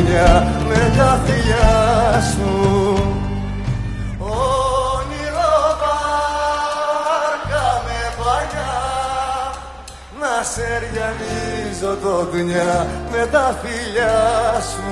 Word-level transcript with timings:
ριανίζω 0.00 0.26
το 0.26 0.34
δουλειά 0.34 0.46
με 0.68 0.96
τα 0.96 1.20
φιλιά 1.24 2.22
σου. 2.30 2.52
Όνειρο 4.18 5.56
βάρκα 5.80 7.66
με 7.84 8.00
παλιά 8.18 8.74
να 10.20 10.34
σε 10.42 10.68
ριανίζω 10.80 11.92
το 12.02 12.14
δουλειά 12.30 12.86
με 13.10 13.26
τα 13.32 13.58
φιλιά 13.62 14.18
σου 14.70 14.89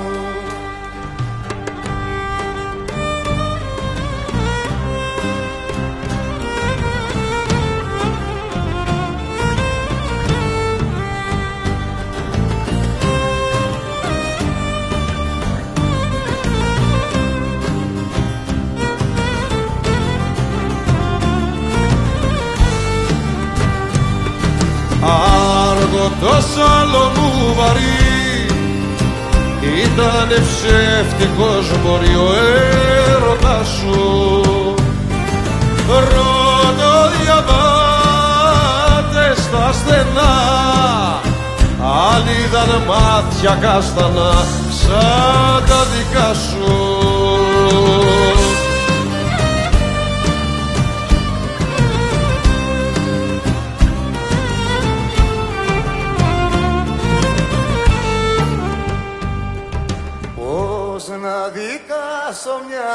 σαλονού 26.59 27.31
βαρύ. 27.59 27.97
Ήταν 29.85 30.29
ψεύτικος 30.29 31.67
μπορεί 31.83 32.15
ο 32.15 32.29
έρωτας 33.13 33.69
σου. 33.69 33.99
Ρώτα 35.89 36.97
διαβάτες 37.15 38.19
στα 39.45 39.67
στενά. 39.73 40.37
Άλλοι 42.13 42.35
είδαν 42.45 42.73
μάτια 42.89 43.55
κάστανα 43.61 44.33
σαν 44.81 45.59
τα 45.69 45.81
δικά 45.93 46.31
σου 46.35 46.77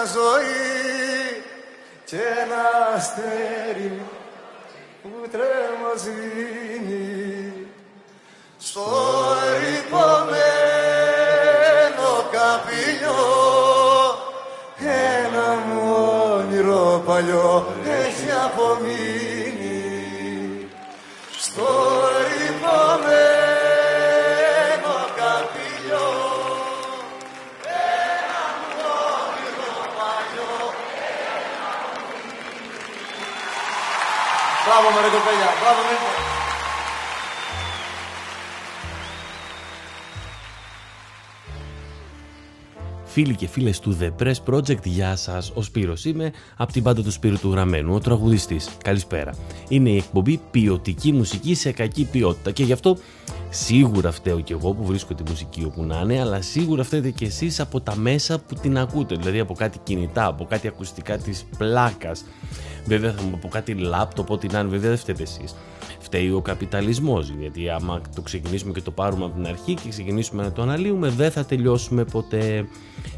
ζωή 0.05 1.43
και 2.05 2.15
ένα 2.15 2.63
αστέρι 2.95 4.01
που 5.01 5.09
τρέμο 5.31 5.91
σβήνει 5.97 7.67
στο 8.57 8.85
ρηπωμένο 9.59 10.23
καπηλιό. 12.31 13.23
Ένα 15.25 15.47
μου 15.65 15.81
όνειρο 16.37 17.03
παλιό 17.05 17.73
έχει 17.85 18.29
απομείνει 18.45 19.81
στο 21.37 21.67
ρηπωμένο 22.27 23.42
Μπράβο 34.73 34.95
με 34.95 35.01
ρε 35.01 35.07
κοπέλια, 35.07 35.49
μπράβο 35.61 35.81
με 35.81 35.93
Φίλοι 43.05 43.35
και 43.35 43.47
φίλες 43.47 43.79
του 43.79 43.97
The 44.01 44.23
Press 44.23 44.53
Project, 44.53 44.83
γεια 44.83 45.15
σας. 45.15 45.51
Ο 45.55 45.61
Σπύρος 45.61 46.05
είμαι, 46.05 46.31
από 46.57 46.71
την 46.71 46.83
πάντα 46.83 47.03
του 47.03 47.11
Σπύρου 47.11 47.39
του 47.39 47.51
Γραμμένου, 47.51 47.93
ο 47.93 47.99
τραγουδιστής. 47.99 48.69
Καλησπέρα. 48.83 49.33
Είναι 49.67 49.89
η 49.89 49.97
εκπομπή 49.97 50.39
ποιοτική 50.51 51.11
μουσική 51.11 51.55
σε 51.55 51.71
κακή 51.71 52.05
ποιότητα 52.05 52.51
και 52.51 52.63
γι' 52.63 52.73
αυτό 52.73 52.97
σίγουρα 53.49 54.11
φταίω 54.11 54.39
κι 54.39 54.51
εγώ 54.51 54.73
που 54.73 54.85
βρίσκω 54.85 55.13
τη 55.13 55.23
μουσική 55.29 55.63
όπου 55.65 55.83
να 55.83 55.99
είναι, 55.99 56.19
αλλά 56.19 56.41
σίγουρα 56.41 56.83
φταίτε 56.83 57.09
κι 57.09 57.23
εσείς 57.23 57.59
από 57.59 57.81
τα 57.81 57.95
μέσα 57.95 58.39
που 58.39 58.55
την 58.55 58.77
ακούτε, 58.77 59.15
δηλαδή 59.15 59.39
από 59.39 59.53
κάτι 59.53 59.79
κινητά, 59.83 60.25
από 60.25 60.45
κάτι 60.45 60.67
ακουστικά 60.67 61.17
της 61.17 61.45
πλάκας, 61.57 62.25
βέβαια 62.85 63.11
θα 63.11 63.21
μου 63.21 63.31
από 63.33 63.47
κάτι 63.47 63.73
λάπτοπ, 63.73 64.31
ό,τι 64.31 64.47
να 64.47 64.59
είναι, 64.59 64.69
βέβαια 64.69 64.89
δεν 64.89 64.97
φταίτε 64.97 65.23
εσείς. 65.23 65.55
Φταίει 65.99 66.31
ο 66.31 66.41
καπιταλισμός, 66.41 67.33
γιατί 67.39 67.69
άμα 67.69 68.01
το 68.15 68.21
ξεκινήσουμε 68.21 68.73
και 68.73 68.81
το 68.81 68.91
πάρουμε 68.91 69.25
από 69.25 69.33
την 69.33 69.47
αρχή 69.47 69.73
και 69.73 69.89
ξεκινήσουμε 69.89 70.43
να 70.43 70.51
το 70.51 70.61
αναλύουμε, 70.61 71.09
δεν 71.09 71.31
θα 71.31 71.45
τελειώσουμε 71.45 72.03
ποτέ. 72.03 72.67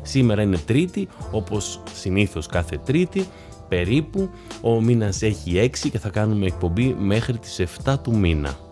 Σήμερα 0.01 0.41
είναι 0.41 0.57
Τρίτη, 0.57 1.07
όπως 1.31 1.81
συνήθως 1.93 2.47
κάθε 2.47 2.77
Τρίτη, 2.85 3.27
περίπου. 3.67 4.29
Ο 4.61 4.81
μήνας 4.81 5.21
έχει 5.21 5.57
6 5.57 5.89
και 5.89 5.99
θα 5.99 6.09
κάνουμε 6.09 6.45
εκπομπή 6.45 6.95
μέχρι 6.99 7.37
τις 7.37 7.59
7 7.59 7.99
του 8.03 8.17
μήνα. 8.17 8.64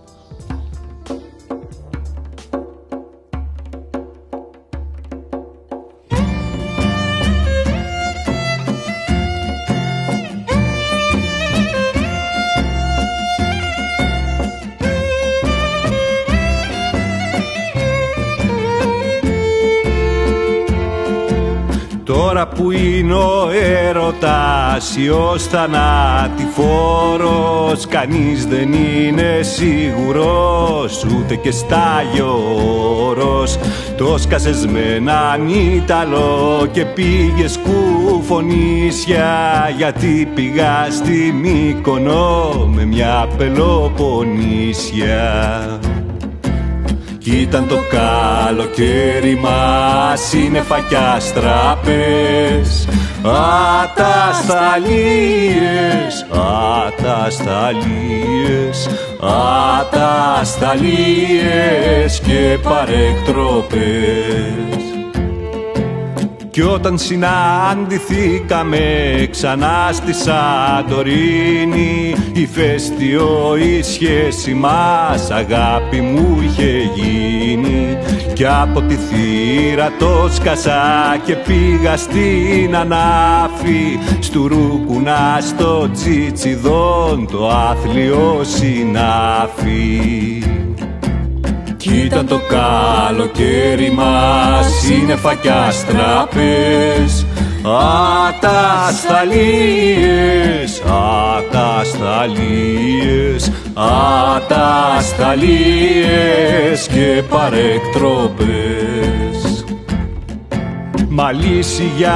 Που 23.04 23.10
είναι 23.10 23.18
ο 23.18 23.50
έρωτας 23.88 24.96
ιός 24.98 25.48
θανατηφόρος 25.48 27.88
Κανείς 27.88 28.46
δεν 28.46 28.74
είναι 28.74 29.42
σίγουρος 29.42 31.04
ούτε 31.04 31.36
και 31.36 31.52
στάγιορος 31.52 33.58
Το 33.98 34.18
σκάσες 34.18 34.66
με 34.66 34.80
έναν 34.80 35.48
Ιταλό 35.48 36.68
και 36.72 36.86
πήγες 36.86 37.60
κουφονίσια. 37.64 39.28
Γιατί 39.78 40.32
πήγα 40.36 40.88
στη 40.92 41.34
Μύκονο 41.42 42.52
με 42.74 42.86
μια 42.86 43.28
πελοπονίσια 43.38 45.22
κι 47.24 47.42
ήταν 47.42 47.68
το 47.68 47.78
καλοκαίρι 47.90 49.36
μας 49.36 50.22
σύννεφα 50.30 50.80
κι 50.80 50.96
αστραπές 51.16 52.88
Ατασταλίες, 53.84 56.26
ατασταλίες, 56.88 58.90
ατασταλίες 59.80 62.20
και 62.20 62.58
παρεκτροπές 62.64 64.93
κι 66.54 66.62
όταν 66.62 66.98
συναντηθήκαμε 66.98 68.80
ξανά 69.32 69.90
στη 69.92 70.14
Σαντορίνη. 70.14 72.16
Ηφαίστειο 72.34 73.56
η 73.58 73.82
σχέση 73.82 74.54
μας 74.54 75.32
αγάπη 75.32 76.02
μου 76.02 76.42
είχε 76.44 76.90
γίνει. 76.96 77.98
Κι 78.34 78.46
από 78.46 78.82
τη 78.82 78.96
θύρα 78.96 79.92
το 80.00 80.30
σκασά 80.34 81.18
και 81.26 81.36
πήγα 81.36 81.98
στην 81.98 82.76
Ανάφη. 82.76 84.00
Στου 84.20 84.48
Ρούκουνα 84.48 85.38
στο 85.42 85.90
Τσιτσιδόν 85.92 87.28
το 87.32 87.50
άθλιο 87.50 88.42
συνάφι 88.44 90.43
κι 91.84 92.02
ήταν 92.06 92.28
το 92.28 92.40
καλοκαίρι 92.48 93.92
μας 93.92 94.80
σύννεφα 94.82 95.36
κι 95.36 95.50
αστραπές 95.50 97.26
Ατασταλίες, 98.28 99.22
ατασταλίες, 101.38 102.32
ατασταλίες 104.36 105.28
και 106.88 107.24
παρεκτροπές 107.30 109.23
Μαλίσι 111.16 111.92
για 111.98 112.14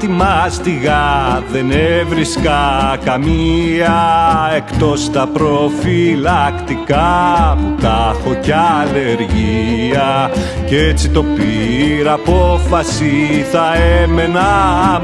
τη 0.00 0.08
μάστιγα 0.08 1.42
δεν 1.52 1.70
έβρισκα 1.70 2.60
καμία 3.04 3.94
Εκτός 4.56 5.10
τα 5.10 5.28
προφυλακτικά 5.32 7.56
που 7.58 7.74
τα 7.80 8.14
έχω 8.14 8.34
κι 8.34 8.52
αλλεργία. 8.52 10.30
Κι 10.66 10.76
έτσι 10.76 11.10
το 11.10 11.24
πήρα 11.24 12.12
απόφαση 12.12 13.44
θα 13.52 13.74
έμενα 14.02 14.50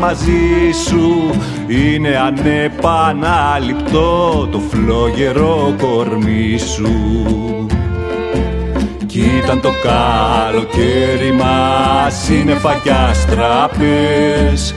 μαζί 0.01 0.71
σου. 0.87 1.31
Είναι 1.67 2.17
ανεπανάληπτο 2.17 4.49
το 4.51 4.59
φλόγερο 4.59 5.75
κορμί 5.79 6.59
σου. 6.59 6.93
κι 7.69 7.78
ήταν 9.39 9.61
το 9.61 9.71
καλοκαίρι 9.83 11.33
μας 11.33 12.23
σύννεφα 12.25 12.75
κι 12.83 12.91
αστραπές 12.91 14.75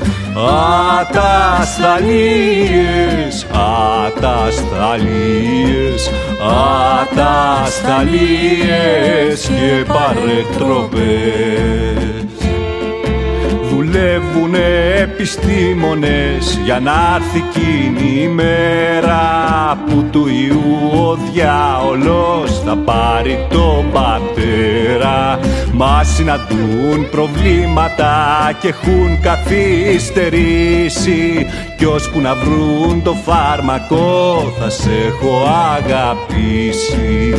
Ατασταλίες, 1.02 3.46
ατασταλίες, 4.08 6.12
ατασταλίες 7.02 9.40
και 9.48 9.86
παρεκτροπές 9.88 11.00
δουλεύουν 13.70 14.54
επιστήμονες 15.02 16.60
για 16.64 16.80
να 16.80 17.16
έρθει 17.16 17.44
εκείνη 17.50 18.22
η 18.22 18.28
μέρα 18.28 19.22
που 19.92 20.06
του 20.12 20.28
Ιού 20.28 20.90
ο 20.94 21.18
διάολος 21.32 22.62
θα 22.66 22.78
πάρει 22.78 23.48
τον 23.50 23.92
πατέρα. 23.92 25.40
Μας 25.74 26.08
συναντούν 26.08 27.10
προβλήματα 27.12 28.14
και 28.62 28.68
έχουν 28.68 29.20
καθυστερήσει. 29.22 31.46
Κι 31.78 31.86
ώσπου 31.86 32.20
να 32.20 32.36
βρουν 32.36 33.02
το 33.04 33.16
φάρμακο 33.26 34.54
θα 34.60 34.70
σε 34.70 34.92
έχω 35.08 35.44
αγαπήσει. 35.76 37.34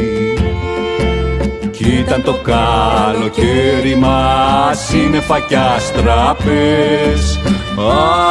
Κι 1.70 1.96
ήταν 1.98 2.22
το 2.22 2.38
καλοκαίρι 2.42 3.96
μας 3.96 4.86
σύννεφα 4.88 5.40
κι 5.40 5.54
αστραπές 5.54 7.38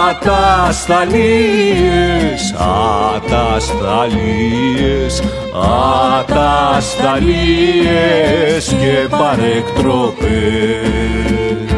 Ατασταλίες, 0.10 2.56
ατασταλίες, 3.16 5.24
ατασταλίες 6.20 8.66
και 8.68 9.08
παρεκτροπές 9.10 11.71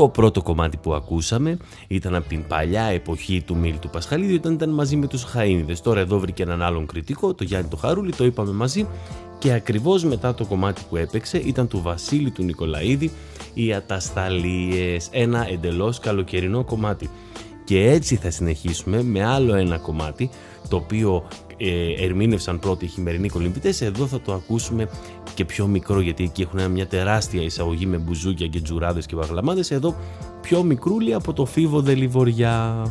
Το 0.00 0.08
πρώτο 0.08 0.42
κομμάτι 0.42 0.76
που 0.76 0.94
ακούσαμε 0.94 1.56
ήταν 1.88 2.14
από 2.14 2.28
την 2.28 2.44
παλιά 2.46 2.82
εποχή 2.82 3.42
του 3.42 3.56
Μίλ 3.56 3.78
του 3.78 3.90
Πασχαλίδη 3.90 4.34
όταν 4.34 4.52
ήταν 4.52 4.70
μαζί 4.70 4.96
με 4.96 5.06
τους 5.06 5.26
Χαΐνιδες. 5.34 5.80
Τώρα 5.82 6.00
εδώ 6.00 6.18
βρήκε 6.18 6.42
έναν 6.42 6.62
άλλον 6.62 6.86
κριτικό, 6.86 7.34
το 7.34 7.44
Γιάννη 7.44 7.68
το 7.68 7.76
Χαρούλη, 7.76 8.12
το 8.12 8.24
είπαμε 8.24 8.52
μαζί 8.52 8.86
και 9.38 9.52
ακριβώς 9.52 10.04
μετά 10.04 10.34
το 10.34 10.44
κομμάτι 10.44 10.82
που 10.88 10.96
έπαιξε 10.96 11.38
ήταν 11.38 11.68
του 11.68 11.82
Βασίλη 11.82 12.30
του 12.30 12.42
Νικολαίδη 12.42 13.10
οι 13.54 13.74
Ατασταλίες, 13.74 15.08
ένα 15.10 15.48
εντελώς 15.50 15.98
καλοκαιρινό 15.98 16.64
κομμάτι. 16.64 17.10
Και 17.64 17.90
έτσι 17.90 18.16
θα 18.16 18.30
συνεχίσουμε 18.30 19.02
με 19.02 19.24
άλλο 19.24 19.54
ένα 19.54 19.78
κομμάτι 19.78 20.30
το 20.70 20.76
οποίο 20.76 21.28
ε, 21.56 22.04
ερμήνευσαν 22.04 22.58
πρώτοι 22.58 22.84
οι 22.84 22.88
χειμερινοί 22.88 23.28
κολυμπητές. 23.28 23.80
Εδώ 23.80 24.06
θα 24.06 24.20
το 24.20 24.32
ακούσουμε 24.32 24.88
και 25.34 25.44
πιο 25.44 25.66
μικρό 25.66 26.00
γιατί 26.00 26.24
εκεί 26.24 26.42
έχουν 26.42 26.70
μια 26.70 26.86
τεράστια 26.86 27.42
εισαγωγή 27.42 27.86
με 27.86 27.96
μπουζούκια 27.96 28.46
και 28.46 28.60
τζουράδες 28.60 29.06
και 29.06 29.16
βαγλαμάδες. 29.16 29.70
Εδώ 29.70 29.94
πιο 30.40 30.62
μικρούλι 30.62 31.14
από 31.14 31.32
το 31.32 31.44
φίβο 31.44 31.80
δελιβοριά. 31.80 32.86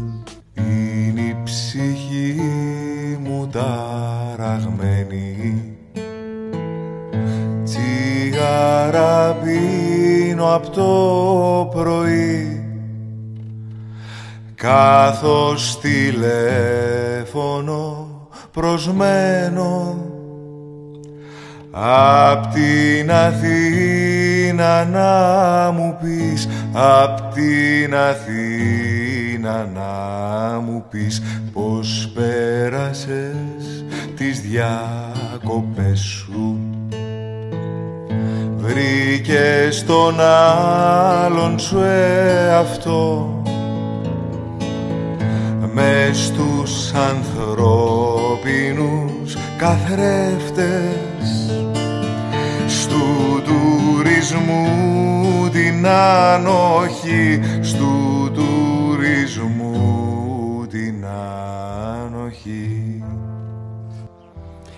Είναι 0.56 1.22
η 1.22 1.38
ψυχή 1.44 2.36
μου 3.24 3.50
ταραγμένη 3.52 4.80
Τσιγάρα 7.64 9.34
πίνω 9.34 10.54
από 10.54 10.70
το 10.70 11.80
πρωί 11.80 12.59
Καθώς 14.62 15.80
τηλέφωνο 15.80 17.28
προσμένο 18.52 19.98
Απ' 21.72 22.54
την 22.54 23.12
Αθήνα 23.12 24.86
να 24.86 25.72
μου 25.72 25.98
πεις 26.02 26.48
Απ' 26.74 27.34
την 27.34 27.96
Αθήνα 27.96 29.70
να 29.74 30.60
μου 30.60 30.86
πεις 30.90 31.22
Πως 31.54 32.12
πέρασες 32.14 33.86
τις 34.16 34.42
διακοπές 34.42 36.00
σου. 36.00 36.60
Βρήκες 38.58 39.86
τον 39.86 40.20
άλλον 40.20 41.60
σου 41.60 41.80
εαυτό 41.80 43.39
Μες 45.82 46.26
στους 46.26 46.94
ανθρώπινους 46.94 47.68
καθρέφτες 49.58 51.52
Στου 52.68 52.98
τουρισμού 53.44 54.70
την 55.52 55.88
άνοχη 55.88 57.40
Στου 57.62 58.32
τουρισμού 58.34 59.76
την 60.70 61.06
άνοχη 61.06 63.04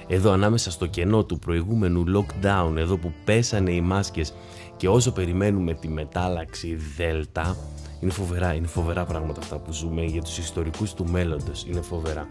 εδώ 0.07 0.31
ανάμεσα 0.31 0.71
στο 0.71 0.85
κενό 0.85 1.23
του 1.23 1.39
προηγούμενου 1.39 2.03
lockdown, 2.15 2.75
εδώ 2.77 2.97
που 2.97 3.13
πέσανε 3.23 3.71
οι 3.71 3.81
μάσκες 3.81 4.33
και 4.77 4.87
όσο 4.87 5.11
περιμένουμε 5.11 5.73
τη 5.73 5.87
μετάλλαξη 5.87 6.77
Δέλτα, 6.97 7.55
είναι 8.01 8.11
φοβερά, 8.11 8.53
είναι 8.53 8.67
φοβερά 8.67 9.05
πράγματα 9.05 9.39
αυτά 9.39 9.57
που 9.57 9.73
ζούμε 9.73 10.03
για 10.03 10.21
τους 10.21 10.37
ιστορικούς 10.37 10.93
του 10.93 11.05
μέλλοντος, 11.09 11.65
είναι 11.67 11.81
φοβερά. 11.81 12.27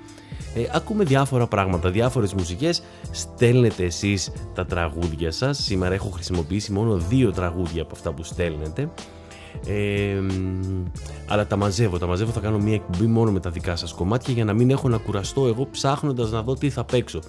Ε, 0.55 0.63
ακούμε 0.75 1.05
διάφορα 1.05 1.47
πράγματα, 1.47 1.91
διάφορες 1.91 2.35
μουσικές, 2.35 2.83
στέλνετε 3.11 3.85
εσείς 3.85 4.33
τα 4.55 4.67
τραγούδια 4.67 5.31
σας, 5.31 5.59
σήμερα 5.59 5.95
έχω 5.95 6.09
χρησιμοποιήσει 6.09 6.73
μόνο 6.73 6.97
δύο 6.97 7.33
τραγούδια 7.33 7.83
από 7.83 7.91
αυτά 7.95 8.13
που 8.13 8.23
στέλνετε, 8.23 8.91
ε, 9.67 10.21
αλλά 11.29 11.47
τα 11.47 11.57
μαζεύω, 11.57 11.99
τα 11.99 12.07
μαζεύω, 12.07 12.31
θα 12.31 12.41
κάνω 12.41 12.59
μια 12.59 12.75
εκπομπή 12.75 13.07
μόνο 13.07 13.31
με 13.31 13.41
τα 13.41 13.51
δικά 13.51 13.77
σας 13.77 13.93
κομμάτια 13.93 14.35
για 14.35 14.45
να 14.45 14.53
μην 14.53 14.71
έχω 14.71 14.89
να 14.89 14.99
κουραστώ 14.99 15.47
εγώ 15.47 15.69
ψάχνοντας 15.71 16.31
να 16.31 16.43
δω 16.43 16.55
τι 16.55 16.71
θα 16.71 16.85
παίξω. 16.85 17.21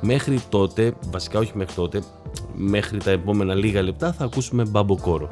Μέχρι 0.00 0.40
τότε, 0.48 0.94
βασικά 1.10 1.38
όχι 1.38 1.52
μέχρι 1.54 1.74
τότε, 1.74 2.02
μέχρι 2.54 2.98
τα 2.98 3.10
επόμενα 3.10 3.54
λίγα 3.54 3.82
λεπτά 3.82 4.12
θα 4.12 4.24
ακούσουμε 4.24 4.64
μπαμποκόρο. 4.64 5.28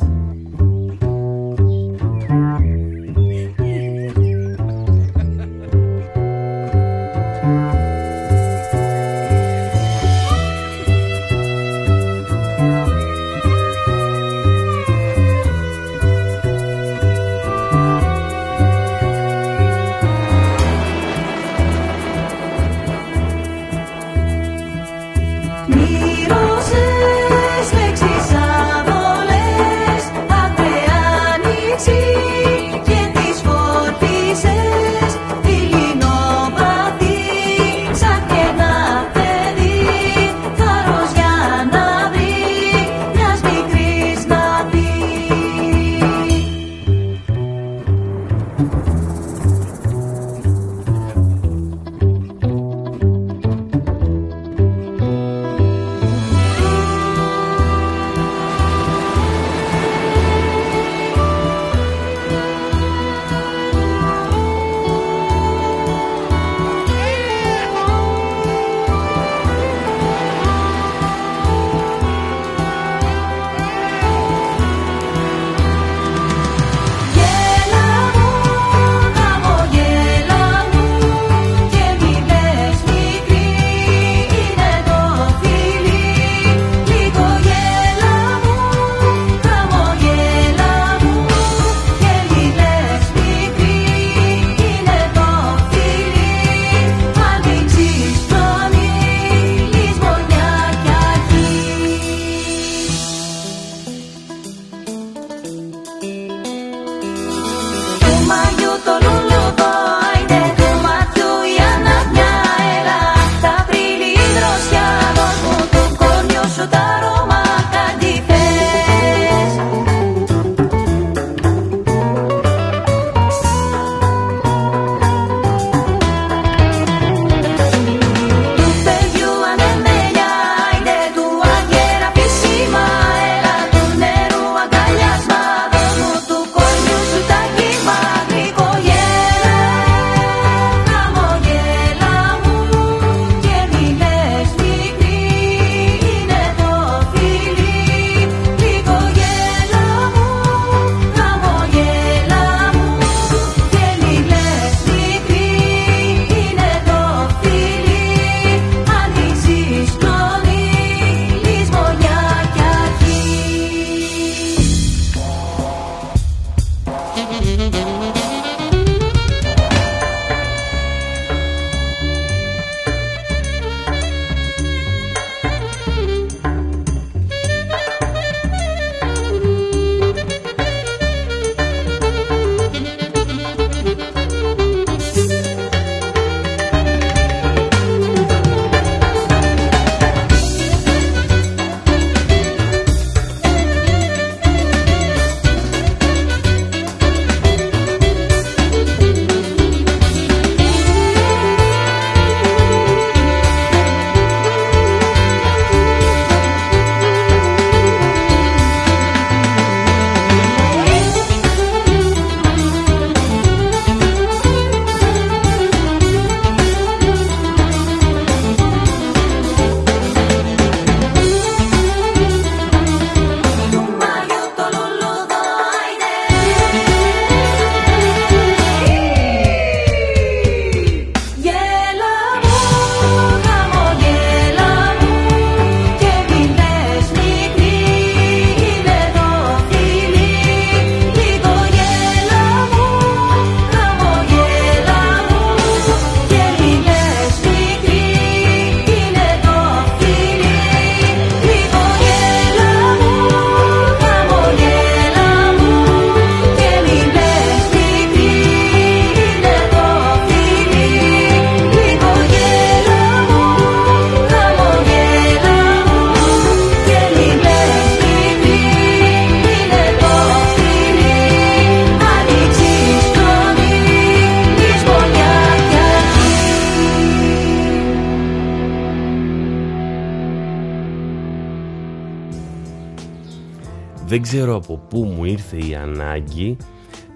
Από 284.64 284.80
πού 284.88 285.04
μου 285.04 285.24
ήρθε 285.24 285.56
η 285.56 285.74
ανάγκη 285.74 286.56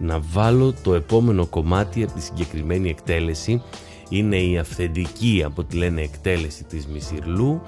να 0.00 0.20
βάλω 0.20 0.74
το 0.82 0.94
επόμενο 0.94 1.46
κομμάτι 1.46 2.02
από 2.02 2.12
τη 2.12 2.22
συγκεκριμένη 2.22 2.88
εκτέλεση. 2.88 3.62
Είναι 4.08 4.36
η 4.36 4.58
αυθεντική 4.58 5.42
από 5.46 5.64
τη 5.64 5.76
λένε 5.76 6.00
εκτέλεση 6.00 6.64
της 6.64 6.86
Μισιρλού 6.86 7.60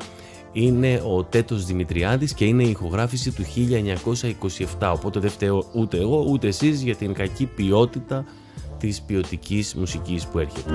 είναι 0.52 1.02
ο 1.06 1.25
Τέτος 1.25 1.64
Δημητριάδης 1.64 2.34
και 2.34 2.44
είναι 2.44 2.62
η 2.62 2.70
ηχογράφηση 2.70 3.32
του 3.32 3.44
1927 4.80 4.92
οπότε 4.94 5.20
δεν 5.20 5.30
φταίω 5.30 5.64
ούτε 5.75 5.99
εγώ 5.99 6.25
ούτε 6.28 6.49
εσείς 6.49 6.82
για 6.82 6.96
την 6.96 7.12
κακή 7.12 7.46
ποιότητα 7.46 8.25
της 8.78 9.02
ποιοτικής 9.02 9.75
μουσικής 9.75 10.26
που 10.26 10.38
έρχεται. 10.38 10.70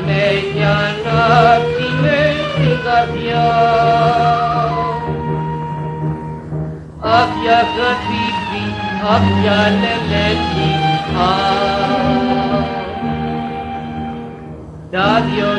Λόγαμε 0.00 0.30
για 0.54 0.78
να 1.04 1.58
μες 2.00 2.34
στην 2.52 2.78
καρδιά. 2.84 3.48
Άπια 7.00 7.60
χατύπη, 7.74 8.64
άπια 9.14 9.58
λελέτη 9.80 10.70
Τα 14.90 15.22
δυο 15.26 15.52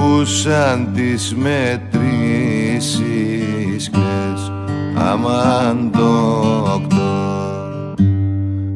που 0.00 0.24
σαν 0.24 0.88
τις 0.94 1.34
μετρήσεις 1.36 2.90
κλαις 3.90 4.52
αμάν 4.94 5.90
δόκτωρ 5.94 6.98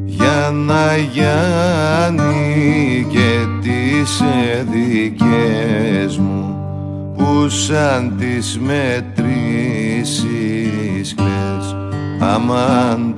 για 0.05 0.51
να 0.53 0.97
Γιάννη 1.13 2.27
και 3.11 3.47
τις 3.63 4.23
δικές 4.73 6.19
μου 6.19 6.57
που 7.17 7.49
σαν 7.49 8.17
τις 8.19 8.59
μετρήσεις 8.59 10.25
κλαις 11.15 11.77
αμάν 12.21 13.15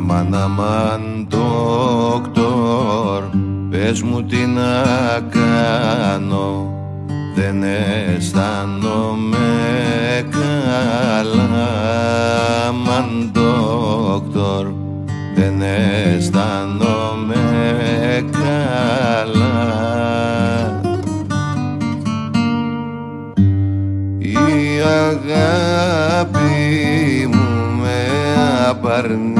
Αμάν 0.00 0.34
αμάν 0.34 1.26
δόκτωρ 1.28 3.22
Πες 3.70 4.02
μου 4.02 4.22
τι 4.22 4.46
να 4.46 4.84
κάνω 5.30 6.74
Δεν 7.34 7.62
αισθάνομαι 7.62 9.38
καλά 10.30 11.68
Αμάν 12.68 13.30
δόκτωρ 13.32 14.66
Δεν 15.34 15.62
αισθάνομαι 15.62 17.44
καλά 18.32 18.88
η 24.18 24.80
αγάπη 25.00 26.40
μου 27.26 27.48
με 27.80 28.08
απαρνήθη 28.68 29.39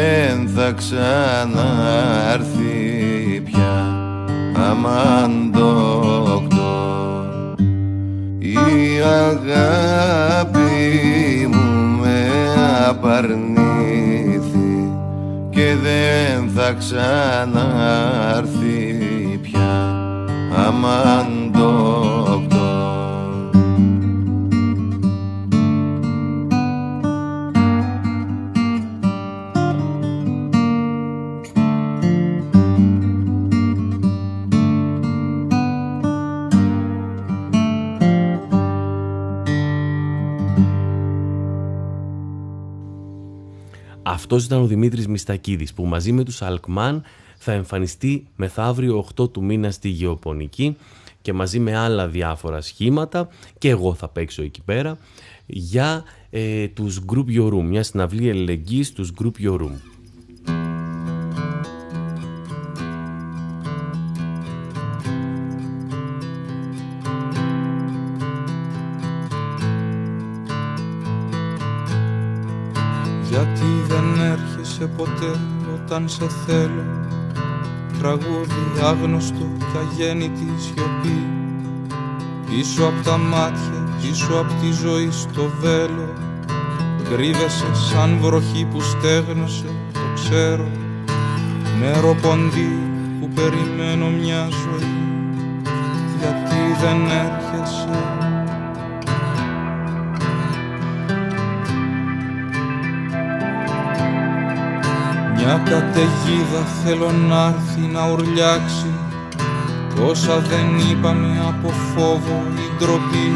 δεν 0.00 0.48
θα 0.48 0.72
ξανάρθει 0.72 1.60
πια 3.44 3.98
αμάν 4.70 5.52
δόκτωρ. 5.54 7.26
Η 8.38 9.00
αγάπη 9.00 10.68
μου 11.52 11.98
με 12.00 12.30
απαρνήθη 12.88 14.74
και 15.50 15.76
δεν 15.82 16.50
θα 16.54 16.72
ξανάρθει 16.78 17.58
πια 19.42 19.72
αμάν 20.66 21.50
δόκτωρ 21.52 22.09
Αυτός 44.32 44.44
ήταν 44.44 44.62
ο 44.62 44.66
Δημήτρης 44.66 45.08
Μιστακίδης 45.08 45.72
που 45.74 45.84
μαζί 45.84 46.12
με 46.12 46.24
τους 46.24 46.42
Αλκμάν 46.42 47.02
θα 47.36 47.52
εμφανιστεί 47.52 48.26
μεθαύριο 48.36 49.06
8 49.20 49.32
του 49.32 49.44
μήνα 49.44 49.70
στη 49.70 49.88
Γεωπονική 49.88 50.76
και 51.22 51.32
μαζί 51.32 51.58
με 51.58 51.76
άλλα 51.76 52.08
διάφορα 52.08 52.60
σχήματα 52.60 53.28
και 53.58 53.68
εγώ 53.68 53.94
θα 53.94 54.08
παίξω 54.08 54.42
εκεί 54.42 54.62
πέρα 54.64 54.98
για 55.46 56.04
ε, 56.30 56.68
τους 56.68 57.00
Group 57.12 57.36
Your 57.36 57.52
Room, 57.52 57.62
μια 57.62 57.82
συναυλή 57.82 58.28
ελεγγύης 58.28 58.92
τους 58.92 59.12
Group 59.22 59.46
Your 59.46 59.60
Room. 59.60 59.74
Ποτέ 75.00 75.38
όταν 75.74 76.08
σε 76.08 76.26
θέλω 76.46 76.84
Τραγούδι 77.98 78.62
άγνωστο 78.82 79.46
και 79.58 79.78
αγέννητη 79.78 80.52
σιωπή. 80.56 81.26
Πίσω 82.48 82.84
από 82.84 83.04
τα 83.04 83.16
μάτια 83.16 83.88
Ζήσου 84.00 84.38
απ' 84.38 84.60
τη 84.60 84.70
ζωή 84.82 85.10
στο 85.10 85.50
βέλο 85.60 86.08
Κρύβεσαι 87.10 87.74
σαν 87.74 88.18
βροχή 88.20 88.66
που 88.70 88.80
στέγνωσε, 88.80 89.70
το 89.92 90.00
ξέρω. 90.14 90.68
Νερό 91.80 92.16
ποντί 92.22 92.78
που 93.20 93.28
περιμένω 93.34 94.10
μια 94.10 94.48
ζωή 94.50 94.92
Γιατί 96.18 96.80
δεν 96.80 97.00
έρχεσαι 97.02 97.49
Μια 105.52 105.62
καταιγίδα 105.64 106.62
θέλω 106.84 107.10
να 107.28 107.44
έρθει 107.44 107.80
να 107.92 108.10
ουρλιάξει. 108.10 108.90
Τόσα 109.96 110.38
δεν 110.38 110.66
είπαμε 110.90 111.44
από 111.48 111.68
φόβο 111.68 112.42
ή 112.56 112.78
ντροπή. 112.78 113.30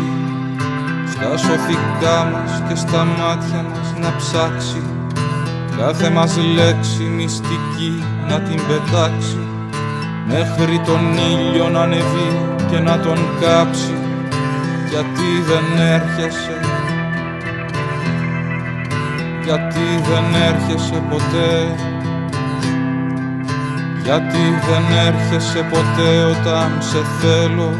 Στα 1.12 1.36
σωθικά 1.36 2.16
μας 2.32 2.62
και 2.68 2.74
στα 2.74 3.04
μάτια 3.04 3.64
μας 3.70 3.88
να 4.00 4.16
ψάξει. 4.16 4.82
Κάθε 5.78 6.10
μας 6.10 6.36
λέξη 6.36 7.02
μυστική 7.02 8.02
να 8.28 8.40
την 8.40 8.60
πετάξει. 8.68 9.38
Μέχρι 10.26 10.80
τον 10.86 11.02
ήλιο 11.32 11.68
να 11.68 11.80
ανεβεί 11.80 12.30
και 12.70 12.78
να 12.78 12.98
τον 12.98 13.18
κάψει. 13.40 13.94
Γιατί 14.88 15.28
δεν 15.48 15.86
έρχεσαι; 15.86 16.58
Γιατί 19.44 19.86
δεν 20.08 20.24
έρχεσαι 20.48 21.02
ποτέ; 21.10 21.74
Γιατί 24.04 24.44
δεν 24.68 24.84
έρχεσαι 25.08 25.66
ποτέ 25.70 26.10
όταν 26.32 26.68
σε 26.78 27.00
θέλω. 27.20 27.70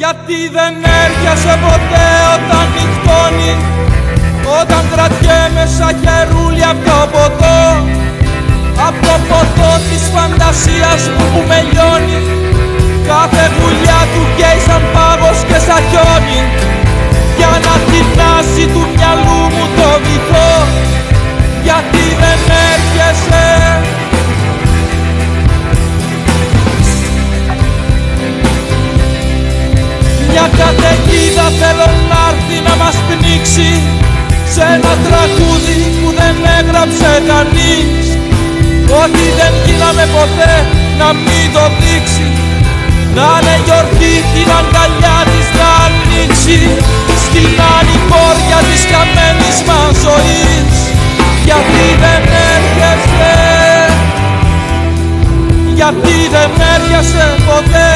Γιατί 0.00 0.38
δεν 0.56 0.74
έρχεσαι 1.04 1.54
ποτέ 1.66 2.08
όταν 2.34 2.64
νυχτώνει 2.74 3.54
Όταν 4.60 4.82
κρατιέμαι 4.92 5.64
σαν 5.76 5.94
χερούλι 6.02 6.64
απ' 6.72 6.84
το 6.88 6.98
ποτό. 7.14 7.60
Απ' 8.86 8.98
το 9.06 9.14
ποτό 9.28 9.70
της 9.88 10.04
φαντασίας 10.14 11.02
μου 11.12 11.24
που 11.32 11.40
με 11.48 11.58
λιώνει 11.70 12.18
Κάθε 13.10 13.44
γουλιά 13.56 14.00
του 14.12 14.22
καίει 14.36 14.60
σαν 14.66 14.82
πάγος 14.94 15.38
και 15.48 15.58
σαν 15.66 15.82
χιόνι 15.88 16.40
Για 17.44 17.60
να 17.66 17.74
τεινάσει 17.88 18.66
του 18.72 18.82
μυαλού 18.94 19.40
μου 19.54 19.66
το 19.76 19.88
βυθό 20.04 20.52
Γιατί 21.62 22.04
δεν 22.20 22.40
έρχεσαι 22.72 23.48
Μια 30.30 30.46
καταιγίδα 30.58 31.46
θέλω 31.60 31.88
να 32.10 32.20
έρθει 32.30 32.58
να 32.68 32.74
μας 32.84 32.96
πνίξει 33.08 33.82
Σε 34.54 34.62
ένα 34.74 34.92
τραγούδι 35.06 35.76
που 36.00 36.08
δεν 36.18 36.36
έγραψε 36.58 37.22
κανείς. 37.30 38.06
Ότι 39.02 39.24
δεν 39.38 39.52
γίναμε 39.64 40.04
ποτέ 40.16 40.54
να 40.98 41.12
μην 41.12 41.46
το 41.54 41.64
δείξει 41.80 42.26
Να 43.14 43.28
είναι 43.40 43.56
γιορτή 43.64 44.14
την 44.34 44.48
αγκαλιά 44.58 45.18
της 45.30 45.48
να 45.58 45.68
ανοίξει 45.84 46.58
Στην 47.36 47.60
άλλη 47.76 47.98
πόρια 48.10 48.60
της 48.68 48.82
καμένης 48.92 49.58
μας 49.66 49.94
ζωής. 50.04 50.76
Γιατί 51.44 51.84
δεν 52.02 52.22
έρχεσαι 52.54 53.34
Γιατί 55.74 56.16
δεν 56.34 56.50
έρχεσαι 56.74 57.26
ποτέ. 57.46 57.92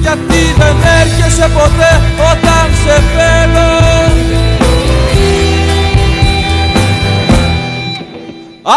Γιατί 0.00 0.42
δεν 0.58 0.76
έρχεσαι 1.00 1.48
ποτέ 1.58 2.00
όταν 2.30 2.66
σε 2.82 3.02
θέλω. 3.14 3.70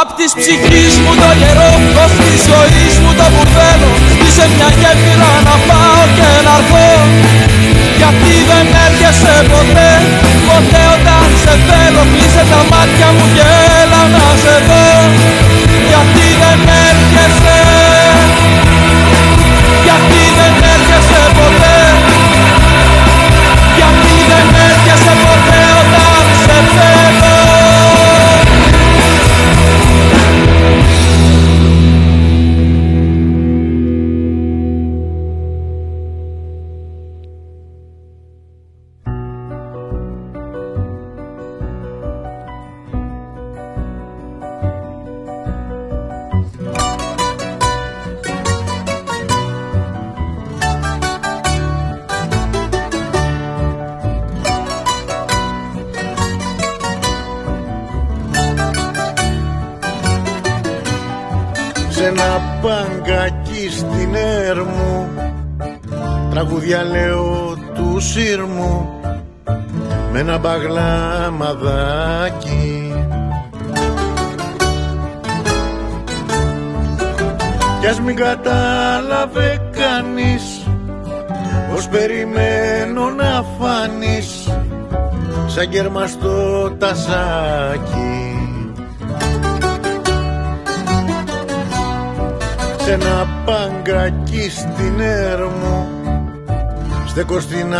Απ' 0.01 0.15
της 0.17 0.31
ψυχής 0.39 0.93
μου 0.97 1.13
το 1.21 1.29
γερό, 1.39 1.71
ως 2.03 2.12
της 2.19 2.41
ζωής 2.49 2.93
μου 3.01 3.12
το 3.19 3.25
μπουρδέλο 3.31 3.91
Είσαι 4.23 4.45
μια 4.55 4.69
γέφυρα 4.79 5.31
να 5.47 5.55
πάω 5.67 6.03
και 6.15 6.29
να 6.45 6.55
έρθω 6.59 7.79
Γιατί 7.99 8.33
δεν 8.49 8.67
έρχεσαι 8.85 9.35
ποτέ, 9.53 9.91
ποτέ 10.47 10.81
όταν 10.95 11.27
σε 11.41 11.53
θέλω 11.67 12.03
Κλείσε 12.13 12.43
τα 12.51 12.62
μάτια 12.71 13.07
μου 13.15 13.25
και 13.35 13.45
έλα 13.81 14.01
να 14.15 14.25
σε 14.41 14.55
δω. 14.67 14.88
Γιατί 15.89 16.27
δεν 16.41 16.59
έρχεσαι 16.89 17.38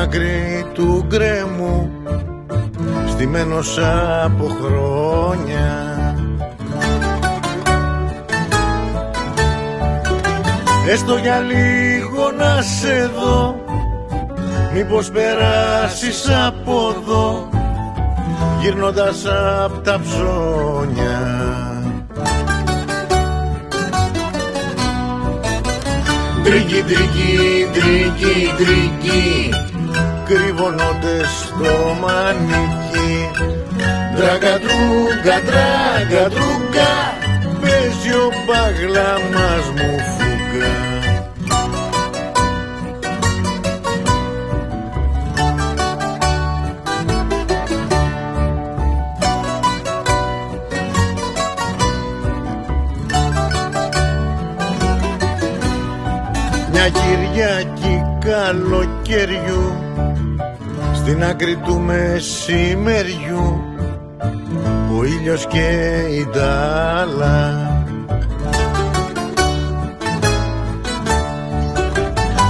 άκρη 0.10 0.65
του 0.74 1.06
γκρέμου 1.08 1.91
στημένος 3.08 3.78
από 4.24 4.48
χρόνια. 4.62 6.06
Έστω 10.89 11.15
για 11.15 11.39
λίγο 11.39 12.32
να 12.38 12.62
σε 12.62 13.12
δω 13.19 13.56
Μήπως 14.74 15.12
περάσεις 15.12 16.30
από 16.48 16.95
εδώ 16.98 17.50
Γυρνώντας 18.62 19.26
απ' 19.63 19.84
τα 19.84 20.00
ψώνια. 20.04 21.43
Τρίκι, 26.43 26.84
τρίκι, 26.84 27.67
τρίκι, 27.74 28.54
τρίκι 28.58 29.50
Κρύβονται 30.30 31.24
στο 31.24 31.98
μανίκι. 32.02 33.30
Τράγκα, 34.15 34.60
τρούγκα, 34.60 35.42
τράγκα, 35.42 36.30
τρούγκα 36.30 37.18
Παίζει 37.62 38.13
ο 38.13 38.30
μπαγλαμάς 38.45 39.65
μου 39.76 39.98
φούγκα. 40.18 40.88
Μια 56.72 56.89
Κυριακή 56.89 58.02
καλοκαιριού 58.20 59.88
Στην 61.10 61.24
άκρη 61.24 61.56
του 61.56 61.80
μεσημεριού 61.80 63.63
Ο 64.98 65.04
ήλιος 65.04 65.48
και 65.48 65.67
η 66.12 66.28
ντάλα. 66.32 67.67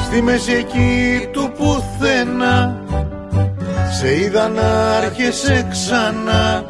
Στη 0.05 0.21
μέση 0.21 0.51
εκεί 0.51 1.27
του 1.31 1.51
πουθενά 1.57 2.83
Σε 3.99 4.19
είδα 4.19 4.47
να 4.47 4.95
άρχεσαι 4.97 5.67
ξανά 5.71 6.65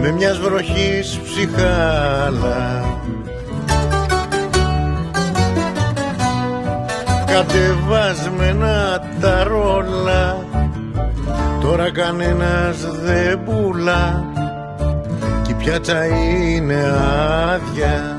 Με 0.00 0.10
μιας 0.10 0.38
βροχής 0.38 1.20
ψυχάλα. 1.24 2.84
Κατεβάσμενα 7.26 9.02
τα 9.20 9.44
ρόλα 9.44 10.48
Τώρα 11.70 11.90
κανένας 11.90 12.86
δεν 13.02 13.42
πουλά 13.44 14.24
Κι 15.42 15.50
η 15.50 15.54
πιάτσα 15.54 16.06
είναι 16.06 16.74
άδεια. 17.52 18.18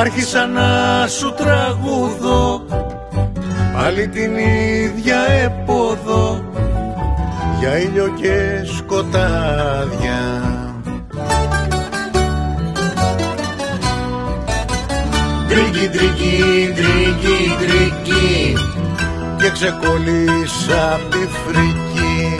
Άρχισα 0.00 0.46
να 0.46 1.06
σου 1.06 1.34
τραγουδώ 1.34 2.64
Πάλι 3.74 4.08
την 4.08 4.36
ίδια 4.36 5.18
επόδο 5.44 6.44
Για 7.58 7.78
ήλιο 7.78 8.08
και 8.20 8.64
σκοτάδια. 8.76 10.20
Τρίκι, 15.48 15.88
τρίκι, 15.88 16.72
τρίκι, 16.74 17.95
τρίκι 18.16 18.56
Και 19.38 19.50
ξεκόλλησα 19.50 20.94
απ' 20.94 21.10
τη 21.10 21.18
φρίκη 21.18 22.36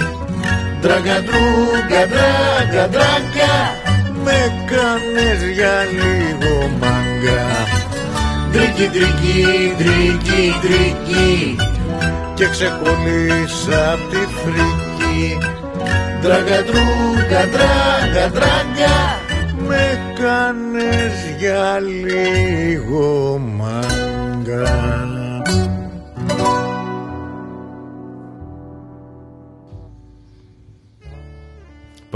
Τράγκα, 0.80 1.22
τρούγκα, 1.22 2.02
τράγκα, 2.12 2.88
τράγκα 2.88 3.84
μ' 4.24 4.52
έκανες 4.66 5.52
για 5.54 5.86
λίγο 5.98 6.70
μάγκα. 6.80 7.46
Τρίκι, 8.52 8.88
τρίκι, 8.88 9.74
τρίκι, 9.78 10.54
τρίκι. 10.60 11.56
Και 12.34 12.48
ξεκόλλησα 12.48 13.92
απ' 13.92 14.10
τη 14.10 14.16
φρίκη 14.16 15.38
Τράγκα, 16.22 16.62
τρούγκα, 16.64 17.40
τράγκα, 17.54 18.30
τράγκα 18.30 19.20
Με 19.68 19.98
κάνες 20.20 21.36
για 21.38 21.80
λίγο 21.80 23.40
μάγκα 23.56 25.15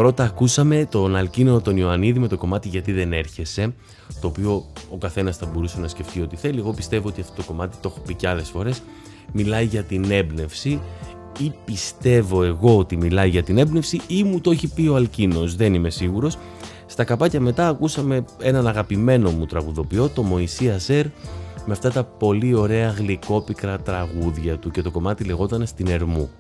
Πρώτα 0.01 0.25
ακούσαμε 0.25 0.87
τον 0.91 1.17
Αλκίνο 1.17 1.61
τον 1.61 1.77
Ιωαννίδη 1.77 2.19
με 2.19 2.29
το 2.29 2.37
κομμάτι 2.37 2.69
«Γιατί 2.69 2.93
δεν 2.93 3.13
έρχεσαι», 3.13 3.75
το 4.21 4.27
οποίο 4.27 4.67
ο 4.91 4.97
καθένας 4.97 5.37
θα 5.37 5.47
μπορούσε 5.47 5.81
να 5.81 5.89
σκεφτεί 5.89 6.21
ό,τι 6.21 6.37
θέλει. 6.37 6.59
Εγώ 6.59 6.73
πιστεύω 6.73 7.09
ότι 7.09 7.21
αυτό 7.21 7.33
το 7.35 7.43
κομμάτι, 7.43 7.77
το 7.81 7.89
έχω 7.89 8.01
πει 8.07 8.15
και 8.15 8.29
άλλες 8.29 8.49
φορές, 8.49 8.83
μιλάει 9.33 9.65
για 9.65 9.83
την 9.83 10.11
έμπνευση 10.11 10.81
ή 11.39 11.53
πιστεύω 11.65 12.43
εγώ 12.43 12.79
ότι 12.79 12.97
μιλάει 12.97 13.29
για 13.29 13.43
την 13.43 13.59
έμπνευση 13.59 14.01
ή 14.07 14.25
μου 14.25 14.41
το 14.41 14.51
έχει 14.51 14.75
πει 14.75 14.87
ο 14.87 14.95
Αλκίνος, 14.95 15.57
δεν 15.57 15.75
είμαι 15.75 15.91
σίγουρος. 15.91 16.39
Στα 16.87 17.05
καπάκια 17.05 17.41
μετά 17.41 17.69
ακούσαμε 17.69 18.25
έναν 18.41 18.67
αγαπημένο 18.67 19.31
μου 19.31 19.47
τραγουδοποιό, 19.47 20.09
το 20.09 20.23
Μωυσία 20.23 20.79
Σερ, 20.79 21.07
με 21.67 21.73
αυτά 21.73 21.91
τα 21.91 22.05
πολύ 22.05 22.55
ωραία 22.55 22.91
γλυκόπικρα 22.91 23.79
τραγούδια 23.79 24.59
του 24.59 24.71
και 24.71 24.83
το 24.83 24.91
κομμάτι 24.91 25.25
λεγόταν 25.25 25.67
«Στην 25.67 25.89
Ερμού». 25.89 26.31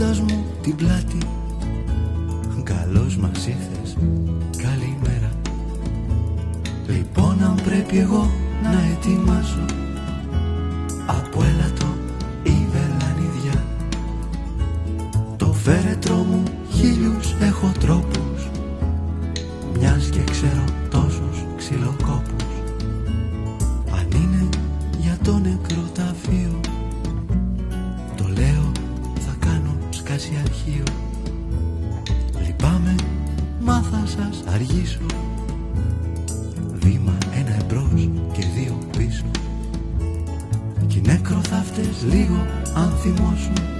σηκώνοντας 0.00 0.20
μου 0.20 0.44
την 0.62 0.76
Καλώς 2.62 3.16
μας 3.16 3.46
ήρθες, 3.46 3.96
καλημέρα. 4.56 5.30
Λοιπόν 6.88 7.42
αν 7.42 7.60
πρέπει 7.64 7.98
εγώ 7.98 8.30
να 8.62 8.80
ετοιμάσω 8.92 9.64
Από 11.06 11.42
έλατο 11.42 11.86
ή 12.42 12.66
βελανιδιά. 12.72 13.64
Το 15.36 15.46
φέρετρο 15.52 16.14
μου 16.14 16.42
χίλιους 16.72 17.34
έχω 17.40 17.72
τρόπους. 17.80 18.48
Μιας 19.78 20.08
και 20.08 20.20
ξέρω 20.30 20.64
τόσους 20.90 21.44
ξυλοκόπους. 21.56 22.49
αργήσω. 34.60 34.98
Βήμα 36.72 37.18
ένα 37.34 37.56
εμπρός 37.60 38.08
και 38.32 38.44
δύο 38.56 38.78
πίσω. 38.96 39.24
Κι 40.86 41.00
νεκροθαύτες 41.00 42.04
λίγο 42.12 42.46
αν 42.74 42.90
θυμώσουν 42.90 43.79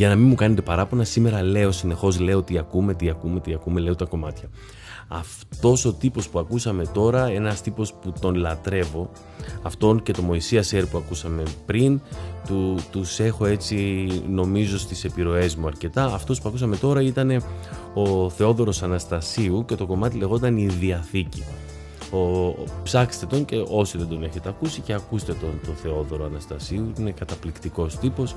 Για 0.00 0.08
να 0.08 0.16
μην 0.16 0.28
μου 0.28 0.34
κάνετε 0.34 0.62
παράπονα, 0.62 1.04
σήμερα 1.04 1.42
λέω 1.42 1.72
συνεχώς 1.72 2.18
λέω 2.18 2.42
τι 2.42 2.58
ακούμε, 2.58 2.94
τι 2.94 3.08
ακούμε, 3.08 3.40
τι 3.40 3.52
ακούμε, 3.52 3.80
λέω 3.80 3.94
τα 3.94 4.04
κομμάτια. 4.04 4.48
Αυτός 5.08 5.84
ο 5.84 5.92
τύπος 5.92 6.28
που 6.28 6.38
ακούσαμε 6.38 6.84
τώρα, 6.84 7.26
ένας 7.26 7.60
τύπος 7.60 7.92
που 7.92 8.12
τον 8.20 8.34
λατρεύω, 8.34 9.10
αυτόν 9.62 10.02
και 10.02 10.12
το 10.12 10.22
Μωυσία 10.22 10.62
Σέρ 10.62 10.86
που 10.86 10.98
ακούσαμε 10.98 11.42
πριν, 11.66 12.00
του, 12.46 12.76
τους 12.90 13.18
έχω 13.18 13.46
έτσι 13.46 14.06
νομίζω 14.28 14.78
στις 14.78 15.04
επιρροές 15.04 15.56
μου 15.56 15.66
αρκετά. 15.66 16.04
Αυτός 16.04 16.40
που 16.40 16.48
ακούσαμε 16.48 16.76
τώρα 16.76 17.02
ήταν 17.02 17.42
ο 17.94 18.30
Θεόδωρος 18.30 18.82
Αναστασίου 18.82 19.64
και 19.64 19.74
το 19.74 19.86
κομμάτι 19.86 20.16
λεγόταν 20.16 20.56
«Η 20.56 20.66
Διαθήκη». 20.66 21.44
Ο, 22.12 22.54
ψάξτε 22.82 23.26
τον 23.26 23.44
και 23.44 23.64
όσοι 23.68 23.98
δεν 23.98 24.08
τον 24.08 24.22
έχετε 24.22 24.48
ακούσει 24.48 24.80
και 24.80 24.92
ακούστε 24.92 25.32
τον, 25.32 25.60
τον 25.64 25.74
Θεόδωρο 25.74 26.24
Αναστασίου. 26.24 26.92
Είναι 26.98 27.10
καταπληκτικός 27.10 27.98
τύπος 27.98 28.34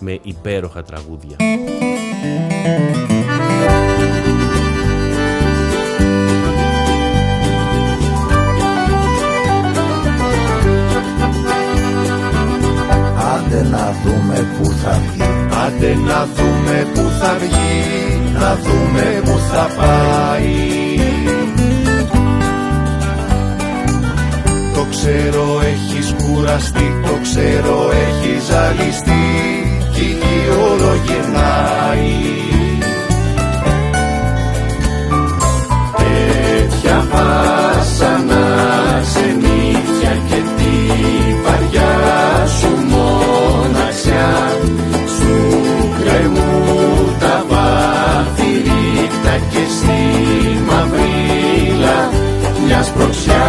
με 0.00 0.18
υπέροχα 0.22 0.82
τραγούδια. 0.82 1.36
Άντε 13.34 13.62
να 13.62 13.94
δούμε 14.04 14.46
που 14.58 14.70
θα 14.70 15.00
βγει 15.12 15.34
Άντε 15.66 15.94
να 15.94 16.26
δούμε 16.34 16.86
που 16.94 17.00
θα 17.20 17.36
βγει, 17.40 18.32
να 18.38 18.56
δούμε 18.56 19.20
που 19.24 19.38
θα 19.52 19.68
πάει. 19.76 20.54
Το 24.74 24.86
ξέρω 24.90 25.60
έχεις 25.60 26.14
κουραστεί, 26.22 27.00
το 27.06 27.18
ξέρω 27.22 27.90
έχεις 27.90 28.44
ζαλιστεί 28.44 29.73
κι 29.94 30.00
η 30.00 30.18
γη 30.20 30.48
όλο 30.70 30.92
γυρνάει. 31.04 32.12
Τέτοια 35.96 37.06
βάσανα 37.10 38.44
ξενύχια 39.02 40.14
και 40.28 40.40
τη 40.56 40.74
βαριά 41.44 42.46
σου 42.58 42.70
μοναξιά 42.90 44.32
σου 45.18 45.34
κρεμού 46.00 46.76
τα 47.18 47.44
βάθη 47.48 48.50
ρίχτα 48.64 49.36
και 49.50 49.64
στη 49.78 49.98
μαυρίλα 50.66 52.10
μιας 52.66 52.86
σπροξιά. 52.86 53.42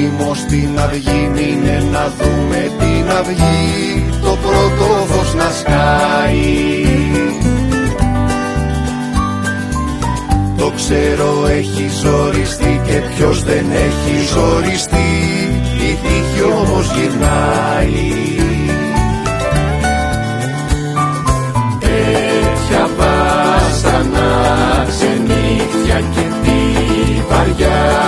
Μείνε 0.00 0.12
μαζί 0.12 0.24
μου 0.24 0.34
στην 0.34 0.78
αυγή, 0.78 1.30
μείνε 1.34 1.84
να 1.92 2.12
δούμε 2.18 2.70
την 2.78 3.10
αυγή 3.10 4.04
το 4.22 4.36
πρώτο 4.42 5.06
φως 5.06 5.34
να 5.34 5.50
σκάει. 5.50 6.84
Το 10.56 10.72
ξέρω 10.76 11.46
έχει 11.46 11.88
ζοριστεί 12.02 12.80
και 12.86 13.00
ποιος 13.14 13.42
δεν 13.42 13.64
έχει 13.70 14.26
ζοριστεί 14.32 15.10
η 15.88 15.98
τύχη 16.02 16.42
όμως 16.42 16.90
γυρνάει. 16.94 18.12
Τέτοια 21.78 22.88
βάσανα 22.96 24.30
ξενύχια 24.88 26.00
και 26.00 26.26
τη 26.42 26.60
βαριά 27.28 28.00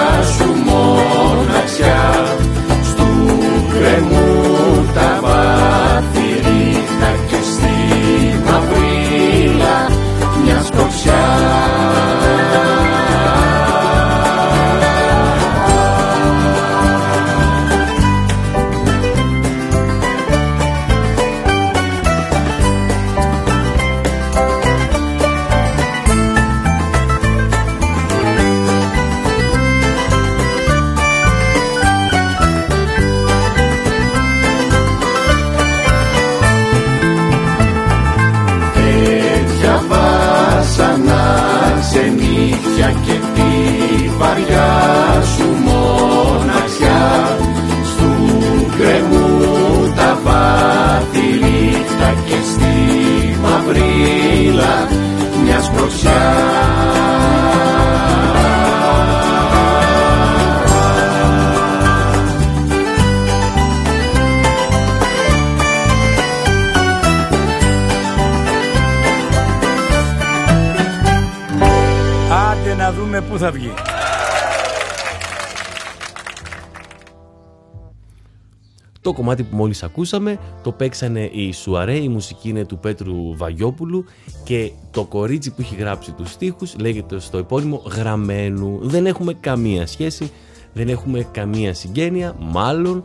κομμάτι 79.33 79.51
που 79.51 79.63
μόλις 79.63 79.83
ακούσαμε 79.83 80.39
το 80.63 80.73
παίξανε 80.73 81.31
οι 81.33 81.53
Σουαρέ, 81.53 81.97
η 81.97 82.09
μουσική 82.09 82.49
είναι 82.49 82.65
του 82.65 82.79
Πέτρου 82.79 83.37
Βαγιόπουλου 83.37 84.05
και 84.45 84.73
το 84.91 85.05
κορίτσι 85.05 85.51
που 85.51 85.61
έχει 85.61 85.75
γράψει 85.75 86.13
τους 86.13 86.31
στίχους 86.31 86.77
λέγεται 86.79 87.21
στο 87.21 87.39
επώνυμο 87.39 87.83
Γραμμένου. 87.97 88.79
Δεν 88.83 89.07
έχουμε 89.07 89.33
καμία 89.33 89.87
σχέση, 89.87 90.31
δεν 90.73 90.89
έχουμε 90.89 91.27
καμία 91.33 91.75
συγγένεια, 91.75 92.37
μάλλον, 92.39 93.05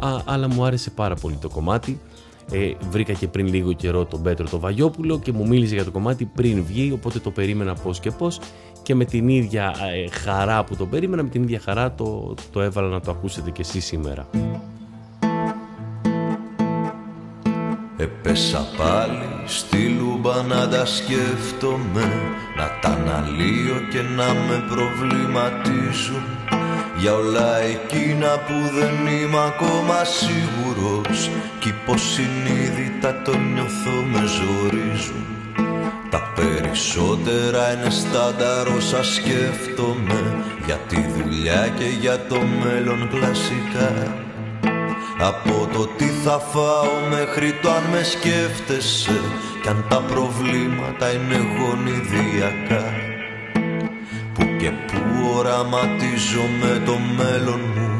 α, 0.00 0.08
αλλά 0.24 0.48
μου 0.48 0.64
άρεσε 0.64 0.90
πάρα 0.90 1.14
πολύ 1.14 1.36
το 1.40 1.48
κομμάτι. 1.48 2.00
Ε, 2.52 2.72
βρήκα 2.90 3.12
και 3.12 3.28
πριν 3.28 3.46
λίγο 3.46 3.72
καιρό 3.72 4.04
τον 4.04 4.22
Πέτρο 4.22 4.48
το 4.48 4.58
Βαγιόπουλο 4.58 5.18
και 5.18 5.32
μου 5.32 5.46
μίλησε 5.46 5.74
για 5.74 5.84
το 5.84 5.90
κομμάτι 5.90 6.24
πριν 6.24 6.64
βγει, 6.64 6.92
οπότε 6.92 7.18
το 7.18 7.30
περίμενα 7.30 7.74
πώς 7.74 8.00
και 8.00 8.10
πώς 8.10 8.38
και 8.82 8.94
με 8.94 9.04
την 9.04 9.28
ίδια 9.28 9.74
ε, 9.94 10.10
χαρά 10.10 10.64
που 10.64 10.76
το 10.76 10.86
περίμενα, 10.86 11.22
με 11.22 11.28
την 11.28 11.42
ίδια 11.42 11.60
χαρά 11.60 11.94
το, 11.94 12.34
το 12.52 12.60
έβαλα 12.60 12.88
να 12.88 13.00
το 13.00 13.10
ακούσετε 13.10 13.50
και 13.50 13.60
εσείς 13.60 13.84
σήμερα. 13.84 14.28
Έπεσα 17.98 18.66
πάλι 18.76 19.28
στη 19.44 19.88
λούμπα 19.88 20.42
να 20.42 20.68
τα 20.68 20.86
σκέφτομαι 20.86 22.12
Να 22.56 22.70
τα 22.80 22.88
αναλύω 22.88 23.78
και 23.90 24.00
να 24.16 24.26
με 24.34 24.64
προβληματίζουν. 24.68 26.24
Για 26.98 27.14
όλα 27.14 27.58
εκείνα 27.60 28.28
που 28.46 28.54
δεν 28.78 29.06
είμαι 29.06 29.38
ακόμα 29.46 30.04
σίγουρος 30.04 31.30
Κι 31.58 31.68
υποσυνείδητα 31.68 33.22
το 33.22 33.36
νιώθω 33.36 34.02
με 34.12 34.22
ζορίζουν. 34.36 35.26
Τα 36.10 36.32
περισσότερα 36.34 37.72
είναι 37.72 37.90
στάνταρ 37.90 38.68
όσα 38.68 39.02
σκέφτομαι 39.02 40.44
Για 40.66 40.78
τη 40.88 40.96
δουλειά 40.96 41.68
και 41.78 41.84
για 42.00 42.26
το 42.28 42.38
μέλλον 42.62 43.08
κλασικά 43.10 44.25
από 45.18 45.68
το 45.72 45.86
τι 45.86 46.04
θα 46.04 46.38
φάω 46.38 47.08
μέχρι 47.10 47.52
το 47.62 47.70
αν 47.70 47.82
με 47.90 48.02
σκέφτεσαι. 48.02 49.20
Κι 49.62 49.68
αν 49.68 49.84
τα 49.88 50.00
προβλήματα 50.00 51.12
είναι 51.12 51.36
γονιδιακά. 51.58 52.84
Που 54.34 54.42
και 54.58 54.70
που 54.70 55.00
οραματίζω 55.36 56.42
με 56.60 56.82
το 56.84 56.98
μέλλον 57.16 57.60
μου. 57.76 57.98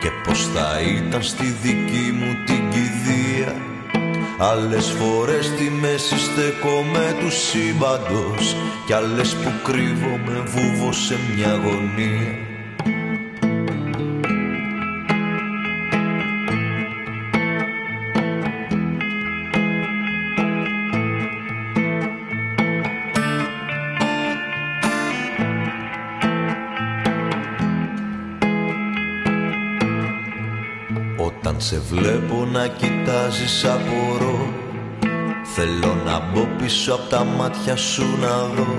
Και 0.00 0.10
πως 0.24 0.48
θα 0.54 0.80
ήταν 0.80 1.22
στη 1.22 1.44
δική 1.44 2.12
μου 2.12 2.44
την 2.46 2.70
κηδεία. 2.70 3.54
Άλλες 4.38 4.86
φορές 4.86 5.46
στη 5.46 5.70
μέση 5.80 6.18
στέκομαι 6.18 7.16
τους 7.20 7.34
σύμπαντος. 7.34 8.56
Κι 8.86 8.92
άλλες 8.92 9.34
που 9.34 9.52
κρύβομαι 9.62 10.42
βούβω 10.46 10.92
σε 10.92 11.18
μια 11.34 11.54
γωνία 11.54 12.49
σε 31.70 31.78
βλέπω 31.78 32.44
να 32.52 32.66
κοιτάζεις 32.66 33.64
απορώ. 33.64 34.52
Θέλω 35.54 35.94
να 36.04 36.20
μπω 36.20 36.48
πίσω 36.58 36.94
από 36.94 37.08
τα 37.08 37.24
μάτια 37.24 37.76
σου 37.76 38.04
να 38.20 38.44
δω 38.56 38.78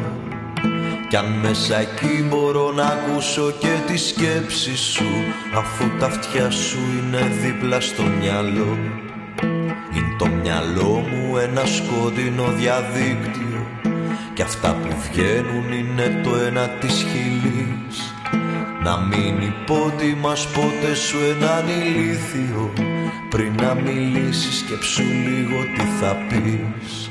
Κι 1.09 1.15
αν 1.15 1.25
μέσα 1.25 1.79
εκεί 1.79 2.25
μπορώ 2.29 2.71
να 2.71 2.83
ακούσω 2.83 3.51
και 3.59 3.67
τη 3.87 3.97
σκέψη 3.97 4.77
σου 4.77 5.05
Αφού 5.55 5.97
τα 5.99 6.05
αυτιά 6.05 6.49
σου 6.49 6.77
είναι 6.97 7.31
δίπλα 7.41 7.79
στο 7.79 8.03
μυαλό. 8.03 8.77
Είναι 9.93 10.15
το 10.17 10.27
μυαλό 10.27 11.05
μου 11.11 11.37
ένα 11.37 11.65
σκοτεινό 11.65 12.45
διαδίκτυο. 12.51 13.65
Κι 14.33 14.41
αυτά 14.41 14.73
που 14.73 14.95
βγαίνουν 15.09 15.71
είναι 15.71 16.21
το 16.23 16.35
ένα 16.35 16.67
της 16.69 17.05
χιλής 17.11 18.20
να 18.83 18.97
μην 18.97 19.41
υπότιμας 19.41 20.47
ποτέ 20.47 20.95
σου 20.95 21.17
έναν 21.17 21.67
ηλίθιο. 21.67 22.73
Πριν 23.29 23.53
να 23.61 23.73
μιλήσεις 23.73 24.57
σκέψου 24.57 25.03
λίγο 25.03 25.59
τι 25.75 25.83
θα 25.99 26.17
πεις. 26.27 27.09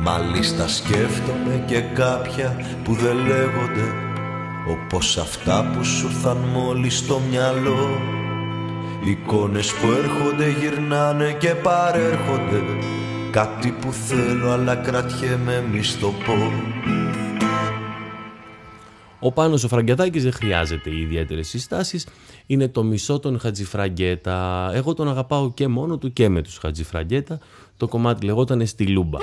Μάλιστα 0.00 0.68
σκέφτομαι 0.68 1.64
και 1.66 1.80
κάποια 1.80 2.56
που 2.84 2.92
δεν 2.94 3.16
λέγονται 3.16 3.94
Όπως 4.68 5.18
αυτά 5.18 5.70
που 5.72 5.84
σου 5.84 6.06
ήρθαν 6.06 6.36
μόλις 6.36 6.96
στο 6.96 7.20
μυαλό. 7.30 8.00
Εικόνες 9.04 9.72
που 9.72 9.86
έρχονται 9.90 10.50
γυρνάνε 10.50 11.36
και 11.38 11.48
παρέρχονται. 11.48 12.62
Κάτι 13.30 13.70
που 13.80 13.92
θέλω 13.92 14.50
αλλά 14.50 14.74
κρατιέμαι 14.76 15.64
μη 15.72 15.82
στο 15.82 16.06
πω 16.26 16.52
ο 19.26 19.32
Πάνος 19.32 19.64
ο 19.64 19.68
Φραγκετάκης 19.68 20.22
δεν 20.22 20.32
χρειάζεται 20.32 20.90
ιδιαίτερες 20.96 21.48
συστάσεις. 21.48 22.06
Είναι 22.46 22.68
το 22.68 22.82
μισό 22.82 23.18
των 23.18 23.38
Χατζηφραγκέτα. 23.38 24.70
Εγώ 24.74 24.94
τον 24.94 25.08
αγαπάω 25.08 25.52
και 25.52 25.68
μόνο 25.68 25.98
του 25.98 26.12
και 26.12 26.28
με 26.28 26.42
τους 26.42 26.58
Χατζηφραγκέτα. 26.58 27.38
Το 27.76 27.88
κομμάτι 27.88 28.26
λεγόταν 28.26 28.66
«Στη 28.66 28.86
Λούμπα». 28.86 29.18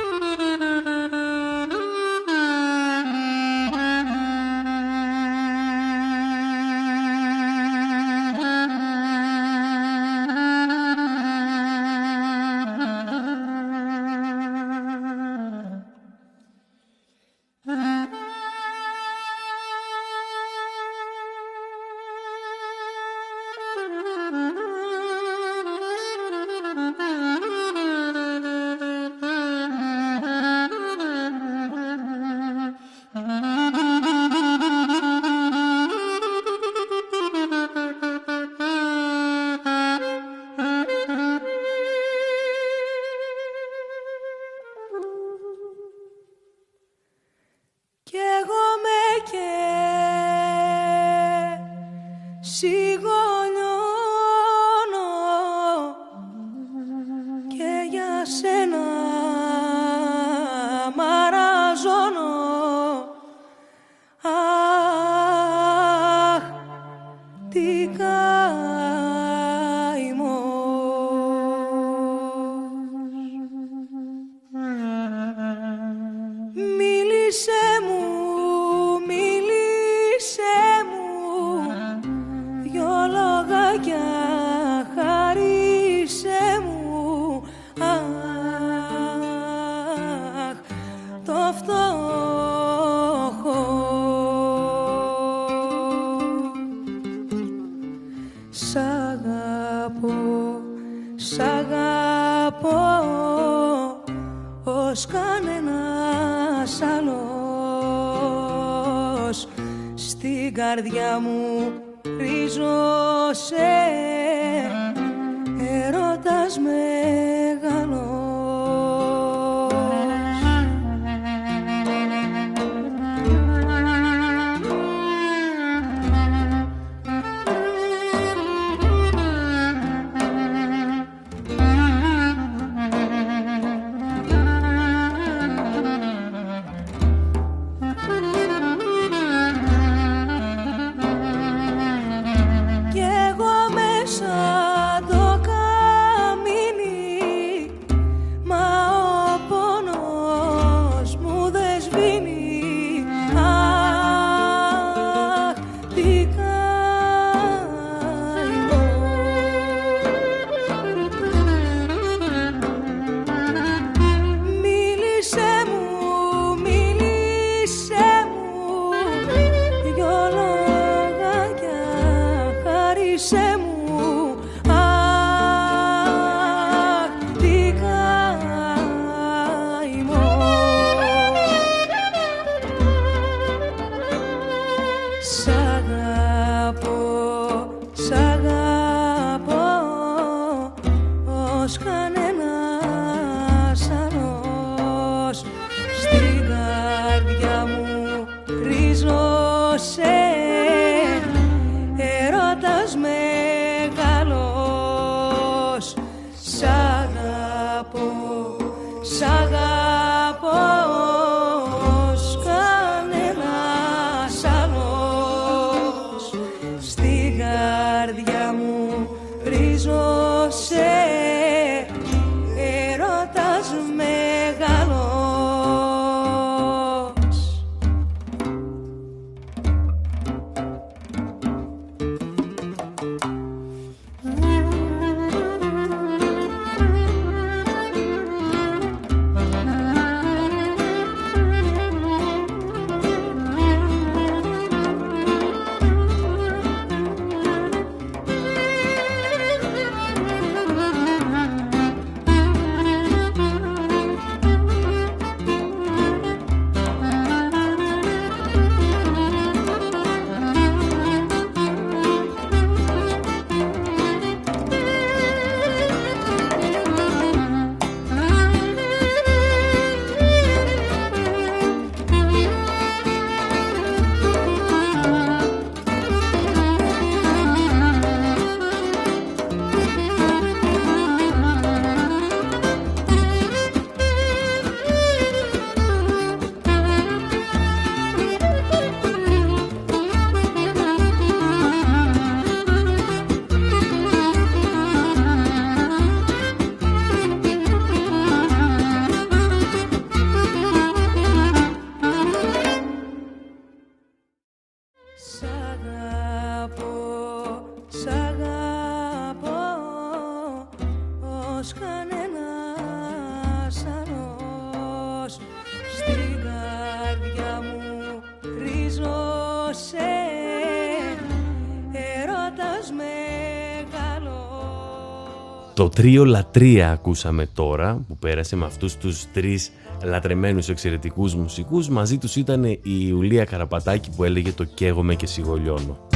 Το 325.73 325.89
τρίο 325.89 326.25
Λατρεία 326.25 326.91
ακούσαμε 326.91 327.45
τώρα 327.53 328.05
που 328.07 328.17
πέρασε 328.17 328.55
με 328.55 328.65
αυτούς 328.65 328.97
τους 328.97 329.31
τρεις 329.31 329.71
λατρεμένους 330.03 330.69
εξαιρετικούς 330.69 331.35
μουσικούς. 331.35 331.89
Μαζί 331.89 332.17
τους 332.17 332.35
ήταν 332.35 332.63
η 332.63 332.79
Ιουλία 332.83 333.45
Καραπατάκη 333.45 334.09
που 334.15 334.23
έλεγε 334.23 334.51
το 334.51 334.63
«Καίγομαι 334.63 335.15
και 335.15 335.25
σιγολιώνω». 335.25 336.12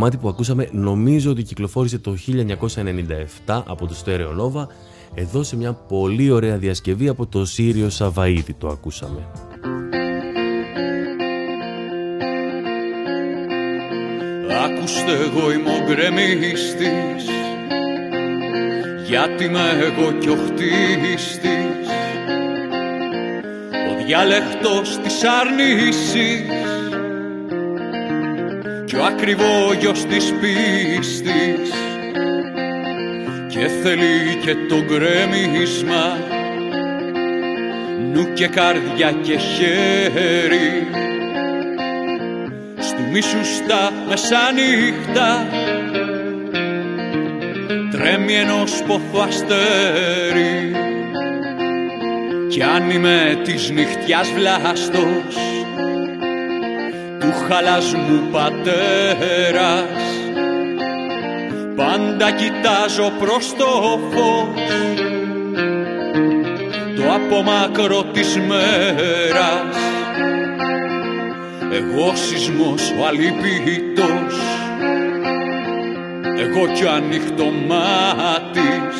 Κομμάτι 0.00 0.18
που 0.18 0.28
ακούσαμε 0.28 0.68
νομίζω 0.72 1.30
ότι 1.30 1.42
κυκλοφόρησε 1.42 1.98
το 1.98 2.16
1997 3.46 3.62
από 3.66 3.86
το 3.86 3.94
Stereo 4.04 4.40
Nova 4.40 4.66
εδώ 5.14 5.42
σε 5.42 5.56
μια 5.56 5.72
πολύ 5.72 6.30
ωραία 6.30 6.58
διασκευή 6.58 7.08
από 7.08 7.26
το 7.26 7.44
Σύριο 7.44 7.88
Σαβαΐδη 7.88 8.54
το 8.58 8.68
ακούσαμε. 8.68 9.26
Άκουστε 14.64 15.12
εγώ 15.12 15.52
είμαι 15.52 15.70
ο 15.70 15.84
γκρεμίστης 15.84 17.24
Γιατί 19.06 19.44
είμαι 19.44 19.60
εγώ 19.80 20.12
κι 20.12 20.28
ο 20.28 20.36
χτίστης 20.36 21.88
Ο 23.90 24.04
διάλεκτος 24.04 24.98
της 25.02 25.22
αρνήσης 25.24 26.79
Κι 29.00 29.06
ο 29.06 29.08
ακριβόγιος 29.08 30.04
της 30.04 30.34
πίστης. 30.40 31.70
Και 33.48 33.66
θέλει 33.82 34.36
και 34.44 34.54
το 34.68 34.84
γκρεμίσμα 34.84 36.16
Νου 38.12 38.32
και 38.32 38.46
καρδιά 38.46 39.12
και 39.22 39.38
χέρι. 39.38 40.86
Στου 42.78 43.02
μίσους 43.12 43.54
στα 43.56 43.92
μεσάνυχτα 44.08 45.46
Τρέμει 47.90 48.34
ενός 48.34 48.82
πόθου 48.86 49.22
αστέρι. 49.22 50.72
Κι 52.48 52.62
αν 52.62 52.90
είμαι 52.90 53.40
της 53.44 53.70
νυχτιάς 53.70 54.30
βλάστος 54.30 55.59
Του 57.50 57.56
χαλασμού 57.56 58.28
πατέρας. 58.32 60.02
Πάντα 61.76 62.30
κοιτάζω 62.30 63.12
προς 63.18 63.54
το 63.58 63.98
φως 64.10 64.62
Το 66.96 67.02
απομακρό 67.14 68.04
της 68.12 68.36
μέρας. 68.36 69.76
Εγώ 71.72 72.12
σεισμός 72.14 72.92
ο 73.00 73.06
αλήπητος 73.06 74.34
Εγώ 76.38 76.66
κι 76.74 76.84
ο 76.84 76.90
ανοιχτό 76.90 77.44
μάτης 77.44 78.96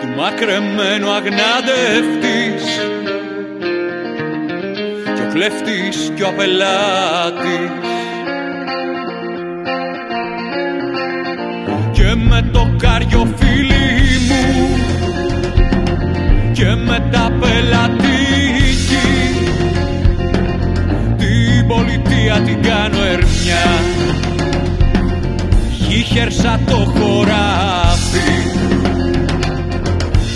Του 0.00 0.08
μακρεμένου 0.16 1.10
αγνάδευτης 1.10 2.62
Κι 2.62 2.79
ο 2.79 2.79
κλέφτης 5.40 6.12
κι 6.14 6.22
ο 6.22 6.28
απελάτης 6.28 7.70
Και 11.92 12.14
με 12.28 12.48
το 12.52 12.74
κάριο 12.78 13.34
φίλι 13.36 14.18
μου 14.28 14.68
Και 16.52 16.64
με 16.64 17.08
τα 17.10 17.32
πελατική 17.40 19.00
την 21.16 21.66
πολιτεία 21.66 22.40
την 22.44 22.62
κάνω 22.62 23.04
ερμιά. 23.04 23.66
Χίχερσα 25.86 26.60
το 26.66 26.76
χωράφι. 26.76 28.30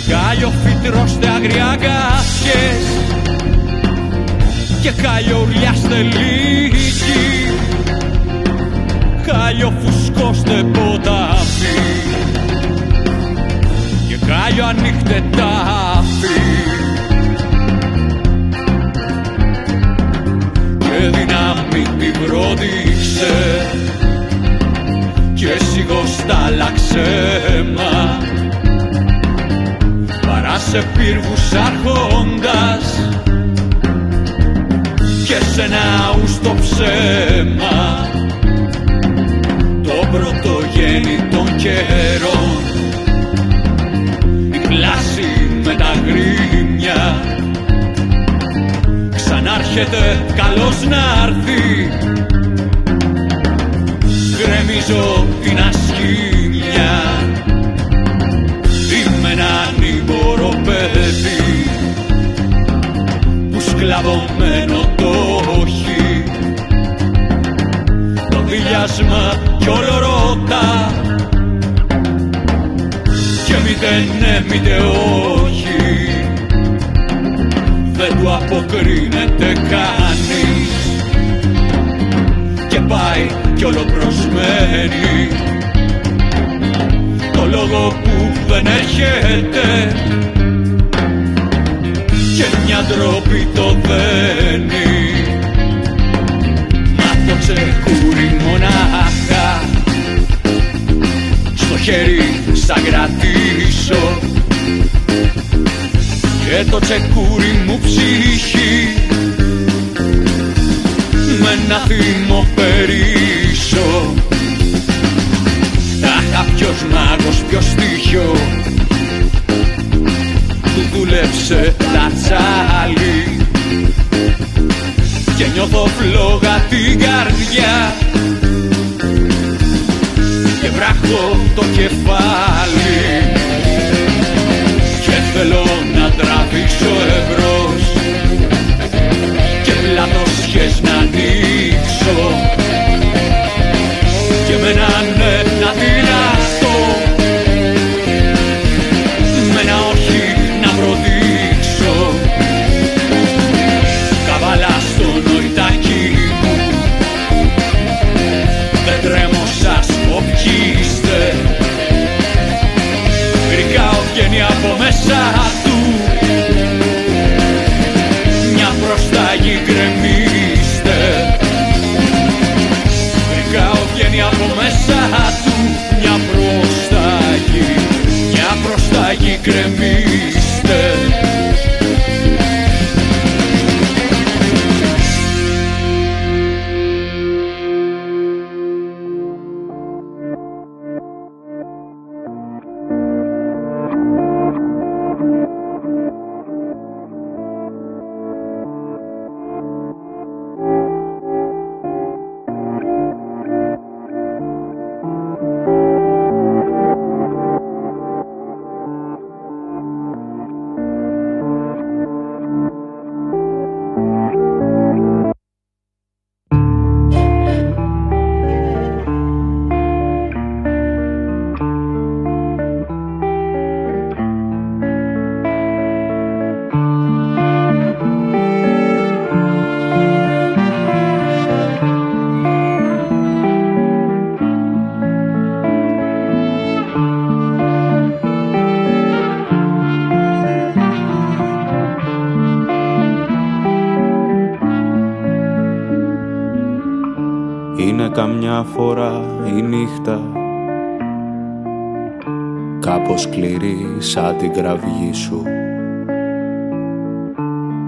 Κάλιο 0.09 0.51
φυτρός 0.63 1.17
αγριά 1.35 1.77
γάσκες 1.81 3.04
Και 4.85 4.91
κάλιο 5.01 5.41
ουρλιάστε 5.41 6.01
λίγη 6.01 6.91
Κάλιο 9.25 9.73
φουσκώστε 9.79 10.53
ποτάμι 10.53 11.75
Και 14.07 14.17
κάλιο 14.27 14.65
ανοίχτε 14.65 15.23
τάφι 15.31 16.27
και 20.79 21.17
δύναμη 21.17 21.97
την 21.99 22.13
πρόδειξε. 22.25 23.67
Και 25.33 25.63
σιγοστάλαξε 25.73 27.05
μα. 27.75 28.17
Παρά 30.27 30.59
σε 30.59 30.83
πύργους 30.97 31.53
αρχόντας 31.53 33.24
και 35.25 35.43
σε 35.53 35.67
ναού 35.67 36.27
στο 36.27 36.55
ψέμα. 36.61 38.09
Το 39.83 40.07
πρωτογέννη 40.11 41.27
των 41.31 41.55
καιρών. 41.55 42.61
Η 44.53 44.67
πλάση 44.67 45.49
με 45.63 45.73
τα 45.75 45.93
γρήμια. 46.05 47.21
Ξανάρχεται 49.15 50.25
καλός 50.35 50.87
να 50.87 51.27
έρθει. 51.27 51.89
Γκρεμίζω 54.37 55.25
την 55.43 55.57
ασκήμια 55.57 57.24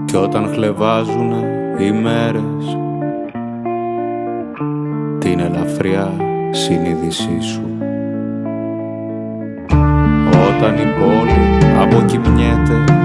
και 0.04 0.16
όταν 0.16 0.48
χλεβάζουν 0.52 1.32
οι 1.78 1.92
μέρες 1.92 2.78
την 5.18 5.38
ελαφριά 5.38 6.12
συνείδησή 6.50 7.40
σου. 7.40 7.62
Όταν 10.48 10.74
η 10.74 10.86
πόλη 10.98 11.64
αποκυμνιέται 11.80 12.97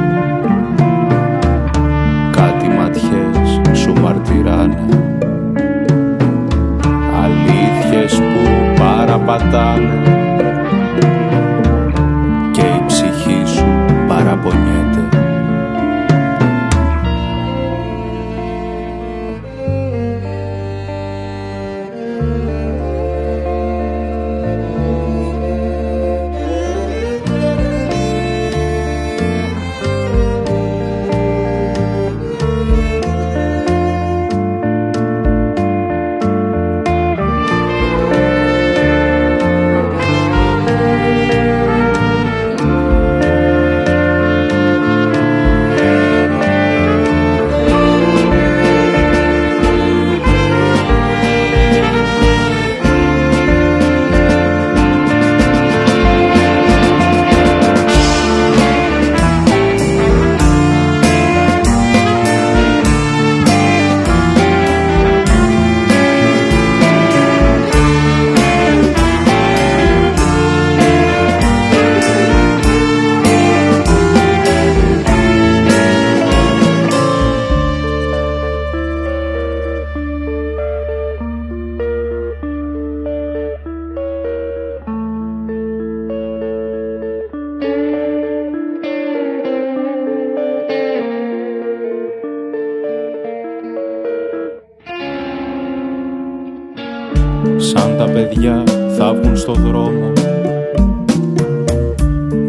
στο 99.44 99.54
δρόμο. 99.54 100.12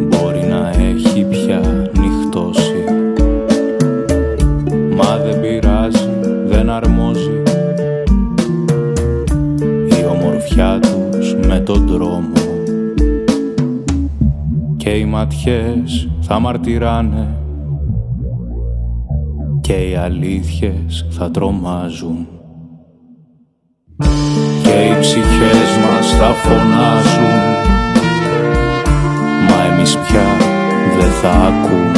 Μπορεί 0.08 0.46
να 0.48 0.70
έχει 0.70 1.24
πια 1.24 1.90
νυχτώσει. 2.00 2.84
Μα 4.96 5.16
δεν 5.16 5.40
πειράζει, 5.40 6.08
δεν 6.46 6.70
αρμόζει. 6.70 7.42
Η 9.86 10.06
ομορφιά 10.10 10.80
τους 10.80 11.34
με 11.34 11.60
τον 11.60 11.86
δρόμο 11.86 12.32
Και 14.76 14.90
οι 14.90 15.04
ματιές 15.04 16.08
θα 16.20 16.38
μαρτυράνε. 16.38 17.28
Και 19.60 19.88
οι 19.90 19.94
αλήθειες 19.94 21.06
θα 21.10 21.30
τρομάζουν 21.30 22.26
ψυχές 26.14 26.20
μας 26.20 26.26
θα 26.26 26.34
φωνάζουν. 26.34 27.32
Μα 29.48 29.64
εμείς 29.64 29.98
πια 29.98 30.36
δεν 30.98 31.10
θα 31.10 31.30
ακούμε 31.30 31.93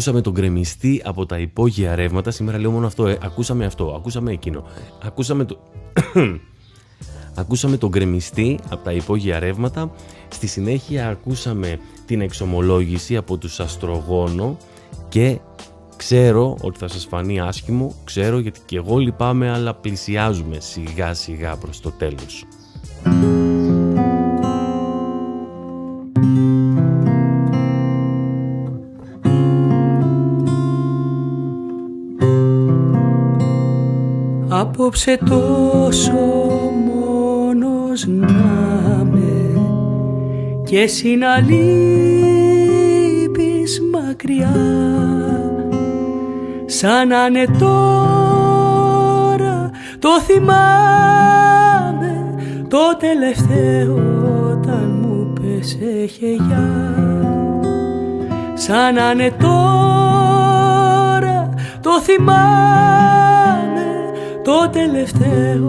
Ακούσαμε 0.00 0.20
τον 0.20 0.32
γκρεμιστή 0.32 1.02
από 1.04 1.26
τα 1.26 1.38
υπόγεια 1.38 1.94
ρεύματα. 1.94 2.30
Σήμερα 2.30 2.58
λέω 2.58 2.70
μόνο 2.70 2.86
αυτό. 2.86 3.06
Ε. 3.06 3.18
Ακούσαμε 3.22 3.64
αυτό. 3.64 3.94
Ακούσαμε 3.96 4.32
εκείνο. 4.32 4.64
Ακούσαμε 5.02 5.44
το. 5.44 5.58
Ακούσαμε 7.40 7.76
τον 7.76 7.88
γκρεμιστή 7.88 8.58
από 8.68 8.84
τα 8.84 8.92
υπόγεια 8.92 9.38
ρεύματα. 9.38 9.92
Στη 10.28 10.46
συνέχεια 10.46 11.08
ακούσαμε 11.08 11.78
την 12.06 12.20
εξομολόγηση 12.20 13.16
από 13.16 13.36
τους 13.36 13.60
Αστρογόνο 13.60 14.56
και 15.08 15.38
ξέρω 15.96 16.56
ότι 16.60 16.78
θα 16.78 16.88
σας 16.88 17.06
φανεί 17.06 17.40
άσχημο, 17.40 17.94
ξέρω 18.04 18.38
γιατί 18.38 18.60
και 18.66 18.76
εγώ 18.76 18.98
λυπάμαι 18.98 19.50
αλλά 19.50 19.74
πλησιάζουμε 19.74 20.60
σιγά 20.60 21.14
σιγά 21.14 21.56
προς 21.56 21.80
το 21.80 21.90
τέλος. 21.90 22.44
Απόψε 34.90 35.18
τόσο 35.28 36.12
μόνος 36.86 38.06
να 38.06 39.04
με. 39.04 39.60
Και 40.64 40.78
εσύ 40.78 41.16
να 41.16 41.38
λείπεις 41.38 42.22
μακριά 43.92 44.56
σαν 46.66 47.08
να 47.08 47.26
είναι 47.26 47.46
τώρα 47.58 48.00
το 49.98 50.20
θυμάμαι 50.20 50.54
το 52.68 52.96
τελευταίο 52.98 53.94
όταν 54.50 55.00
μου 55.02 55.32
πέσε 55.32 56.06
χεγιά 56.06 56.68
σαν 58.54 58.94
να 58.94 59.10
είναι 59.10 59.34
τώρα 59.38 60.34
το 61.80 62.00
θυμάμαι 62.00 63.59
το 64.44 64.68
τελευταίο 64.72 65.68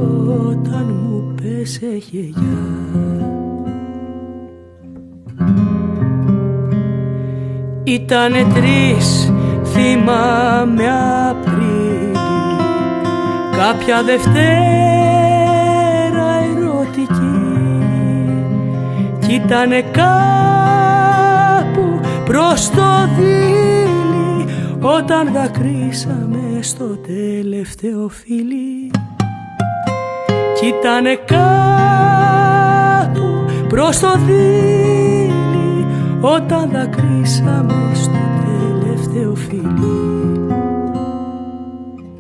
όταν 0.50 0.86
μου 1.10 1.36
πέσε 1.42 1.98
γελιά 2.10 2.82
Ήτανε 7.84 8.46
τρεις 8.54 9.34
θυμάμαι 9.64 10.84
Απρίλη. 11.30 12.16
Κάποια 13.58 14.04
Δευτέρα 14.04 14.42
ερωτική. 16.58 17.40
Κι 19.20 19.34
ήτανε 19.34 19.82
κάπου 19.82 20.12
προς 22.26 22.70
το 22.70 23.08
δίλη 23.18 24.46
όταν 24.82 25.32
δακρύσαμε 25.34 26.31
στο 26.62 26.86
τελευταίο 26.86 28.10
φίλι. 28.10 28.92
Κι 30.60 30.68
ήτανε 30.68 31.16
κάπου 31.26 32.46
προς 33.68 34.00
το 34.00 34.12
δίλη 34.26 35.86
όταν 36.22 36.70
δακρύσαμε 36.72 37.92
στο 37.94 38.20
τελευταίο 38.46 39.36
φίλι. 39.36 40.10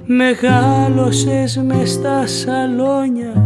Μεγάλωσες 0.06 1.58
μες 1.66 1.92
στα 1.92 2.28
σαλόνια 2.28 3.44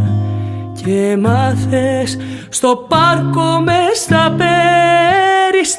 και 0.83 1.17
μάθες 1.19 2.17
στο 2.49 2.85
πάρκο 2.87 3.59
μες 3.63 3.97
στα 3.99 4.35
περιστέρια 5.51 5.75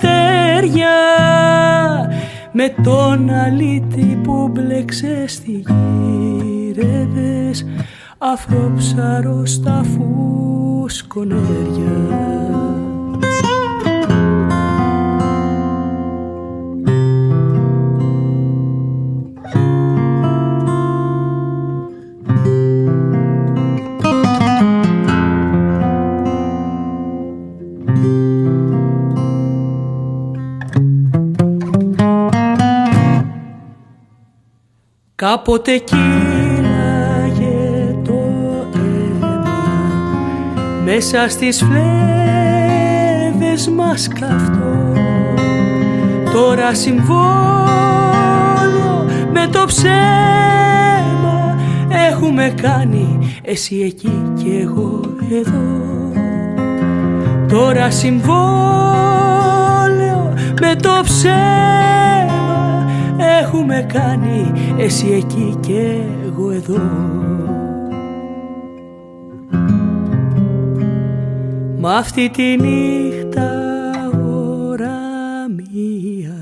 με 2.58 2.74
τον 2.82 3.30
αλήτη 3.30 4.20
που 4.22 4.48
μπλέξε 4.52 5.24
στη 5.26 5.64
γύρευες 5.66 7.66
αφρόψαρος 8.18 9.50
στα 9.50 9.84
φουσκονέρια 9.84 12.55
Κάποτε 35.26 35.76
κύλαγε 35.76 37.54
το 38.04 38.18
αίμα. 38.74 39.42
Μέσα 40.84 41.28
στις 41.28 41.64
φλέβες 41.64 43.68
μας 43.68 44.08
καυτό. 44.08 44.92
Τώρα 46.32 46.74
συμβόλο 46.74 47.16
με 49.32 49.46
το 49.52 49.64
ψέμα 49.66 49.94
έχουμε 52.08 52.54
κάνει. 52.62 53.18
Εσύ 53.42 53.80
εκεί 53.80 54.32
και 54.42 54.58
εγώ 54.62 55.00
εδώ. 55.30 55.82
Τώρα 57.48 57.90
συμβόλαιο 57.90 58.24
με 60.60 60.74
το 60.82 61.00
ψέμα 61.04 61.56
έχουμε 63.40 63.86
κάνει 63.92 64.52
εσύ 64.78 65.06
εκεί 65.12 65.56
και 65.60 66.02
εγώ 66.26 66.50
εδώ. 66.50 66.80
Μ' 71.78 71.86
αυτή 71.86 72.30
τη 72.30 72.56
νύχτα 72.56 73.50
ώρα 74.70 74.98
μία 75.48 76.36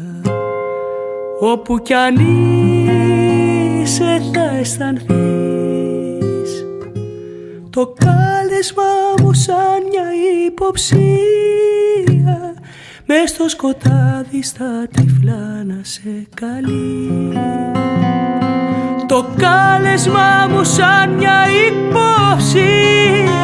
όπου 1.41 1.79
κι 1.79 1.95
αν 1.95 2.15
είσαι 3.83 4.23
θα 4.33 4.57
αισθανθείς. 4.59 5.15
Το 7.71 7.95
κάλεσμα 7.99 8.83
μου 9.23 9.33
σαν 9.33 9.83
μια 9.91 10.07
υποψία 10.47 11.15
μες 13.07 13.31
στο 13.31 13.49
σκοτάδι 13.49 14.43
στα 14.43 14.89
τυφλά 14.95 15.65
να 15.65 15.79
σε 15.83 16.27
καλεί 16.35 17.33
το 19.07 19.27
κάλεσμα 19.37 20.47
μου 20.51 20.65
σαν 20.65 21.11
μια 21.11 21.45
υποψία 21.69 23.35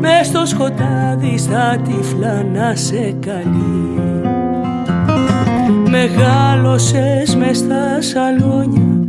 μες 0.00 0.26
στο 0.26 0.46
σκοτάδι 0.46 1.38
στα 1.38 1.78
τυφλά 1.84 2.42
να 2.52 2.74
σε 2.74 3.16
καλεί. 3.20 4.00
Μεγάλωσες 5.88 7.36
μες 7.36 7.58
στα 7.58 8.00
σαλόνια 8.00 9.08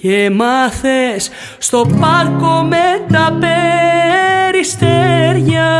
και 0.00 0.30
μάθες 0.30 1.30
στο 1.58 1.86
πάρκο 2.00 2.62
με 2.62 3.12
τα 3.12 3.38
περιστέρια. 4.50 5.70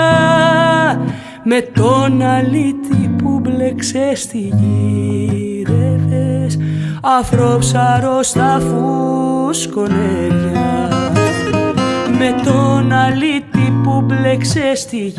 Με 1.45 1.61
τον 1.61 2.23
αλήτη 2.23 3.15
που 3.19 3.41
μπλέξε 3.41 4.15
στη 4.15 4.39
γύρευες 4.39 5.54
αφρόψαρο 7.05 8.23
στα 8.23 8.61
φουσκονέρια. 8.61 10.89
Με 12.19 12.35
τον 12.45 12.93
αλήτη 12.93 13.73
που 13.83 14.01
μπλέξε 14.01 14.75
στη 14.75 15.15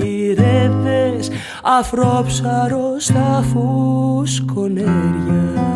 γύρευες. 0.00 1.30
Αφρόψαρο 1.62 2.98
στα 2.98 3.44
φουσκονέρια. 3.52 5.66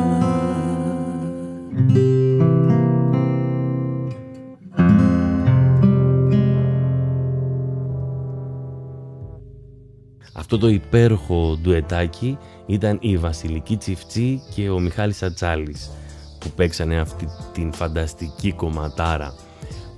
Αυτό 10.34 10.58
το 10.58 10.68
υπέροχο 10.68 11.58
ντουετάκι 11.62 12.38
ήταν 12.66 12.98
η 13.00 13.16
Βασιλική 13.16 13.76
Τσιφτσή 13.76 14.42
και 14.54 14.70
ο 14.70 14.78
Μιχάλης 14.78 15.22
Ατσάλης 15.22 15.90
που 16.38 16.50
παίξανε 16.50 17.00
αυτή 17.00 17.28
την 17.52 17.72
φανταστική 17.72 18.52
κομματάρα 18.52 19.34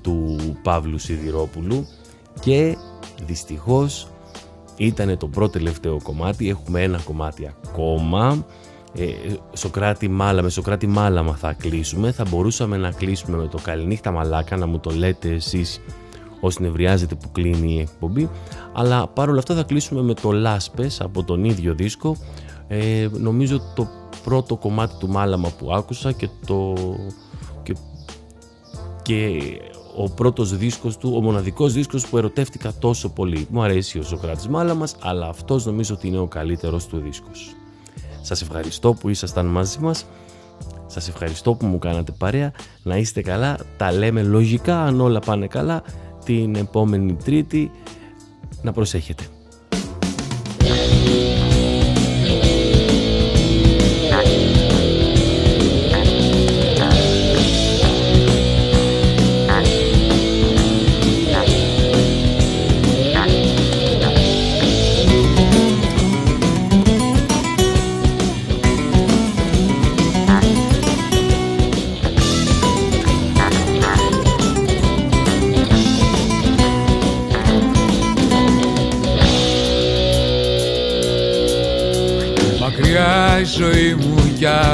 του 0.03 0.39
Παύλου 0.63 0.99
Σιδηρόπουλου 0.99 1.87
και 2.41 2.77
δυστυχώς 3.27 4.09
ήταν 4.77 5.19
το 5.19 5.27
πρώτο 5.27 5.53
τελευταίο 5.53 6.01
κομμάτι, 6.03 6.49
έχουμε 6.49 6.83
ένα 6.83 7.01
κομμάτι 7.05 7.55
ακόμα. 7.65 8.47
Ε, 8.97 9.05
Σοκράτη 9.53 10.09
Μάλα, 10.09 10.43
με 10.43 10.49
Σοκράτη 10.49 10.87
Μάλαμα 10.87 11.37
θα 11.37 11.53
κλείσουμε. 11.53 12.13
Θα 12.13 12.25
μπορούσαμε 12.29 12.77
να 12.77 12.91
κλείσουμε 12.91 13.37
με 13.37 13.47
το 13.47 13.59
Καληνύχτα 13.63 14.11
Μαλάκα 14.11 14.57
να 14.57 14.67
μου 14.67 14.79
το 14.79 14.91
λέτε 14.91 15.29
εσείς 15.29 15.81
όσοι 16.41 16.63
νευριάζετε 16.63 17.15
που 17.15 17.31
κλείνει 17.33 17.75
η 17.75 17.81
εκπομπή. 17.81 18.31
Αλλά 18.73 19.07
παρόλα 19.07 19.39
αυτά 19.39 19.55
θα 19.55 19.63
κλείσουμε 19.63 20.03
με 20.03 20.15
το 20.15 20.33
Λάσπες 20.33 21.01
από 21.01 21.25
τον 21.25 21.45
ίδιο 21.45 21.75
δίσκο 21.75 22.17
ε, 22.69 23.09
νομίζω 23.13 23.61
το 23.75 23.89
πρώτο 24.25 24.57
κομμάτι 24.57 24.95
του 24.99 25.09
Μάλαμα 25.09 25.49
που 25.59 25.75
άκουσα 25.75 26.13
και 26.13 26.29
το 26.47 26.75
και, 27.63 27.77
και 29.03 29.41
ο 29.97 30.11
πρώτος 30.11 30.57
δίσκος 30.57 30.97
του, 30.97 31.13
ο 31.17 31.21
μοναδικός 31.21 31.73
δίσκος 31.73 32.07
που 32.07 32.19
ερωτεύτηκα 32.19 32.73
τόσο 32.79 33.09
πολύ. 33.09 33.47
Μου 33.51 33.63
αρέσει 33.63 33.99
ο 33.99 34.03
Σοκράτης 34.03 34.49
Μάλαμας, 34.49 34.97
αλλά 35.01 35.29
αυτός 35.29 35.67
νομίζω 35.67 35.95
ότι 35.95 36.07
είναι 36.07 36.19
ο 36.19 36.27
καλύτερος 36.27 36.87
του 36.87 36.99
δίσκος. 36.99 37.55
Σας 38.23 38.43
ευχαριστώ 38.43 38.93
που 38.95 39.09
ήσασταν 39.09 39.47
μαζί 39.47 39.79
μας. 39.79 40.07
Σας 40.87 41.09
ευχαριστώ 41.09 41.55
που 41.55 41.67
μου 41.67 41.79
κάνατε 41.79 42.13
παρέα. 42.19 42.53
Να 42.83 42.97
είστε 42.97 43.23
καλά. 43.23 43.59
Τα 43.77 43.93
λέμε 43.93 44.23
λογικά 44.23 44.83
αν 44.83 45.01
όλα 45.01 45.21
πάνε 45.21 45.47
καλά 45.47 45.83
την 46.25 46.55
επόμενη 46.55 47.15
Τρίτη. 47.15 47.71
Να 48.63 48.73
προσέχετε. 48.73 49.25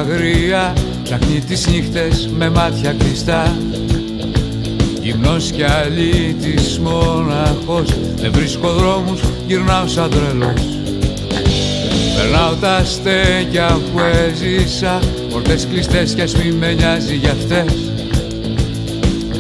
Αγρία 0.01 0.73
Ψάχνει 1.03 1.41
τις 1.41 1.67
νύχτες 1.67 2.29
με 2.37 2.51
μάτια 2.51 2.93
κλειστά. 2.93 3.57
Γυμνός 5.01 5.51
κι 5.51 5.63
αλήτης 5.63 6.79
μοναχός 6.79 7.89
Δεν 8.17 8.33
βρίσκω 8.33 8.69
δρόμους, 8.69 9.21
γυρνάω 9.47 9.87
σαν 9.87 10.11
τρελός. 10.11 10.63
Περνάω 12.17 12.55
τα 12.55 12.85
στέκια 12.85 13.79
που 13.93 14.01
έζησα 14.01 14.99
Πορτές 15.31 15.67
κλειστές 15.71 16.15
κι 16.15 16.23
ας 16.23 16.35
μη 16.35 16.53
με 16.53 16.73
νοιάζει 16.73 17.15
για 17.15 17.31
αυτές. 17.31 17.93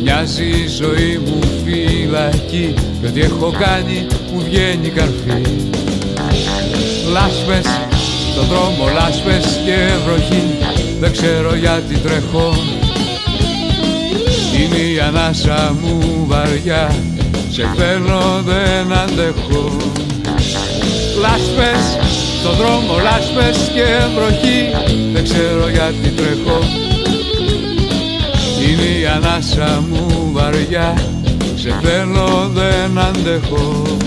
Μοιάζει 0.02 0.44
η 0.44 0.66
ζωή 0.66 1.20
μου 1.24 1.38
φυλακή 1.64 2.74
Κι 3.00 3.06
ό,τι 3.06 3.20
έχω 3.20 3.54
κάνει 3.58 4.06
μου 4.32 4.42
βγαίνει 4.48 4.88
καρφί. 4.88 5.42
Λάσπες 7.12 7.89
στον 8.42 8.56
δρόμο 8.56 8.84
λάσπες 8.94 9.60
και 9.64 9.76
βροχή. 10.06 10.42
Δεν 11.00 11.12
ξέρω 11.12 11.54
γιατί 11.54 11.94
τρέχω. 11.94 12.54
Είναι 14.58 14.90
η 14.92 15.00
ανάσα 15.00 15.76
μου 15.80 16.24
βαριά 16.26 16.94
Σε 17.50 17.68
φέρνω 17.76 18.42
δεν 18.44 18.92
αντέχω. 18.92 19.76
Λάσπες 21.20 21.84
στον 22.40 22.54
δρόμο 22.56 22.94
λάσπες 23.02 23.70
και 23.74 23.86
βροχή. 24.16 24.60
Δεν 25.12 25.24
ξέρω 25.24 25.68
γιατί 25.68 26.08
τρέχω. 26.08 26.58
Είναι 28.68 28.98
η 29.00 29.06
ανάσα 29.06 29.84
μου 29.88 30.30
βαριά 30.32 30.94
Σε 31.54 31.74
φέρνω 31.82 32.50
δεν 32.54 32.98
αντέχω 32.98 33.98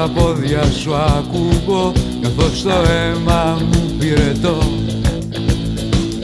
τα 0.00 0.08
πόδια 0.08 0.62
σου 0.80 0.94
ακούω 0.94 1.92
καθώς 2.22 2.62
το 2.62 2.70
αίμα 2.70 3.58
μου 3.72 3.94
πυρετώ. 3.98 4.58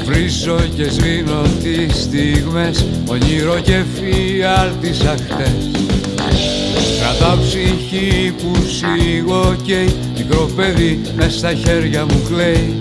Βρίζω 0.04 0.58
και 0.76 0.90
σβήνω 0.90 1.42
τις 1.62 2.02
στιγμές 2.02 2.84
όνειρο 3.06 3.58
και 3.60 3.82
φιάλτισα 3.94 5.16
χτες. 5.28 5.70
Κρατάω 7.00 7.36
ψυχή 7.36 8.34
που 8.42 8.52
σίγω 8.54 9.56
και 9.62 9.90
μικρό 10.16 10.50
παιδί 10.56 11.00
μες 11.16 11.34
στα 11.34 11.54
χέρια 11.54 12.04
μου 12.04 12.22
κλαίει. 12.28 12.74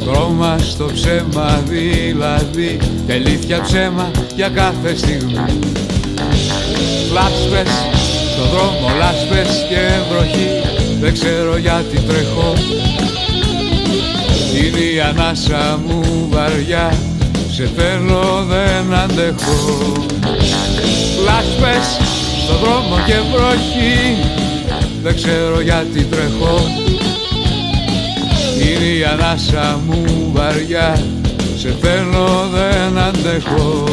Χρώμα 0.00 0.58
στο 0.58 0.90
ψέμα 0.94 1.62
δηλαδή 1.68 2.78
και 3.06 3.12
αλήθεια 3.12 3.60
ψέμα 3.60 4.10
για 4.36 4.48
κάθε 4.48 4.96
στιγμή. 4.96 5.34
Λάσπες, 7.12 7.70
στο 8.32 8.46
δρόμο 8.56 8.88
λάσπες 9.28 9.66
και 9.68 9.80
βροχή 10.10 10.48
δεν 11.00 11.12
ξέρω 11.12 11.56
γιατί 11.56 12.00
τρέχω. 12.00 12.52
Είναι 14.56 14.78
η 14.78 15.00
ανάσα 15.00 15.80
μου 15.86 16.28
βαριά 16.30 16.92
σε 17.50 17.70
θέλω 17.76 18.44
δεν 18.48 18.94
αντέχω. 18.94 19.92
Λάσπες, 21.24 21.86
στο 22.44 22.54
δρόμο 22.54 22.96
και 23.06 23.14
βροχή 23.32 24.16
δεν 25.02 25.14
ξέρω 25.14 25.60
γιατί 25.60 26.04
τρέχω. 26.04 26.60
Είναι 28.60 28.98
η 28.98 29.04
ανάσα 29.04 29.80
μου 29.86 30.30
βαριά 30.32 31.02
σε 31.56 31.74
θέλω 31.80 32.48
δεν 32.52 32.98
αντέχω 32.98 33.84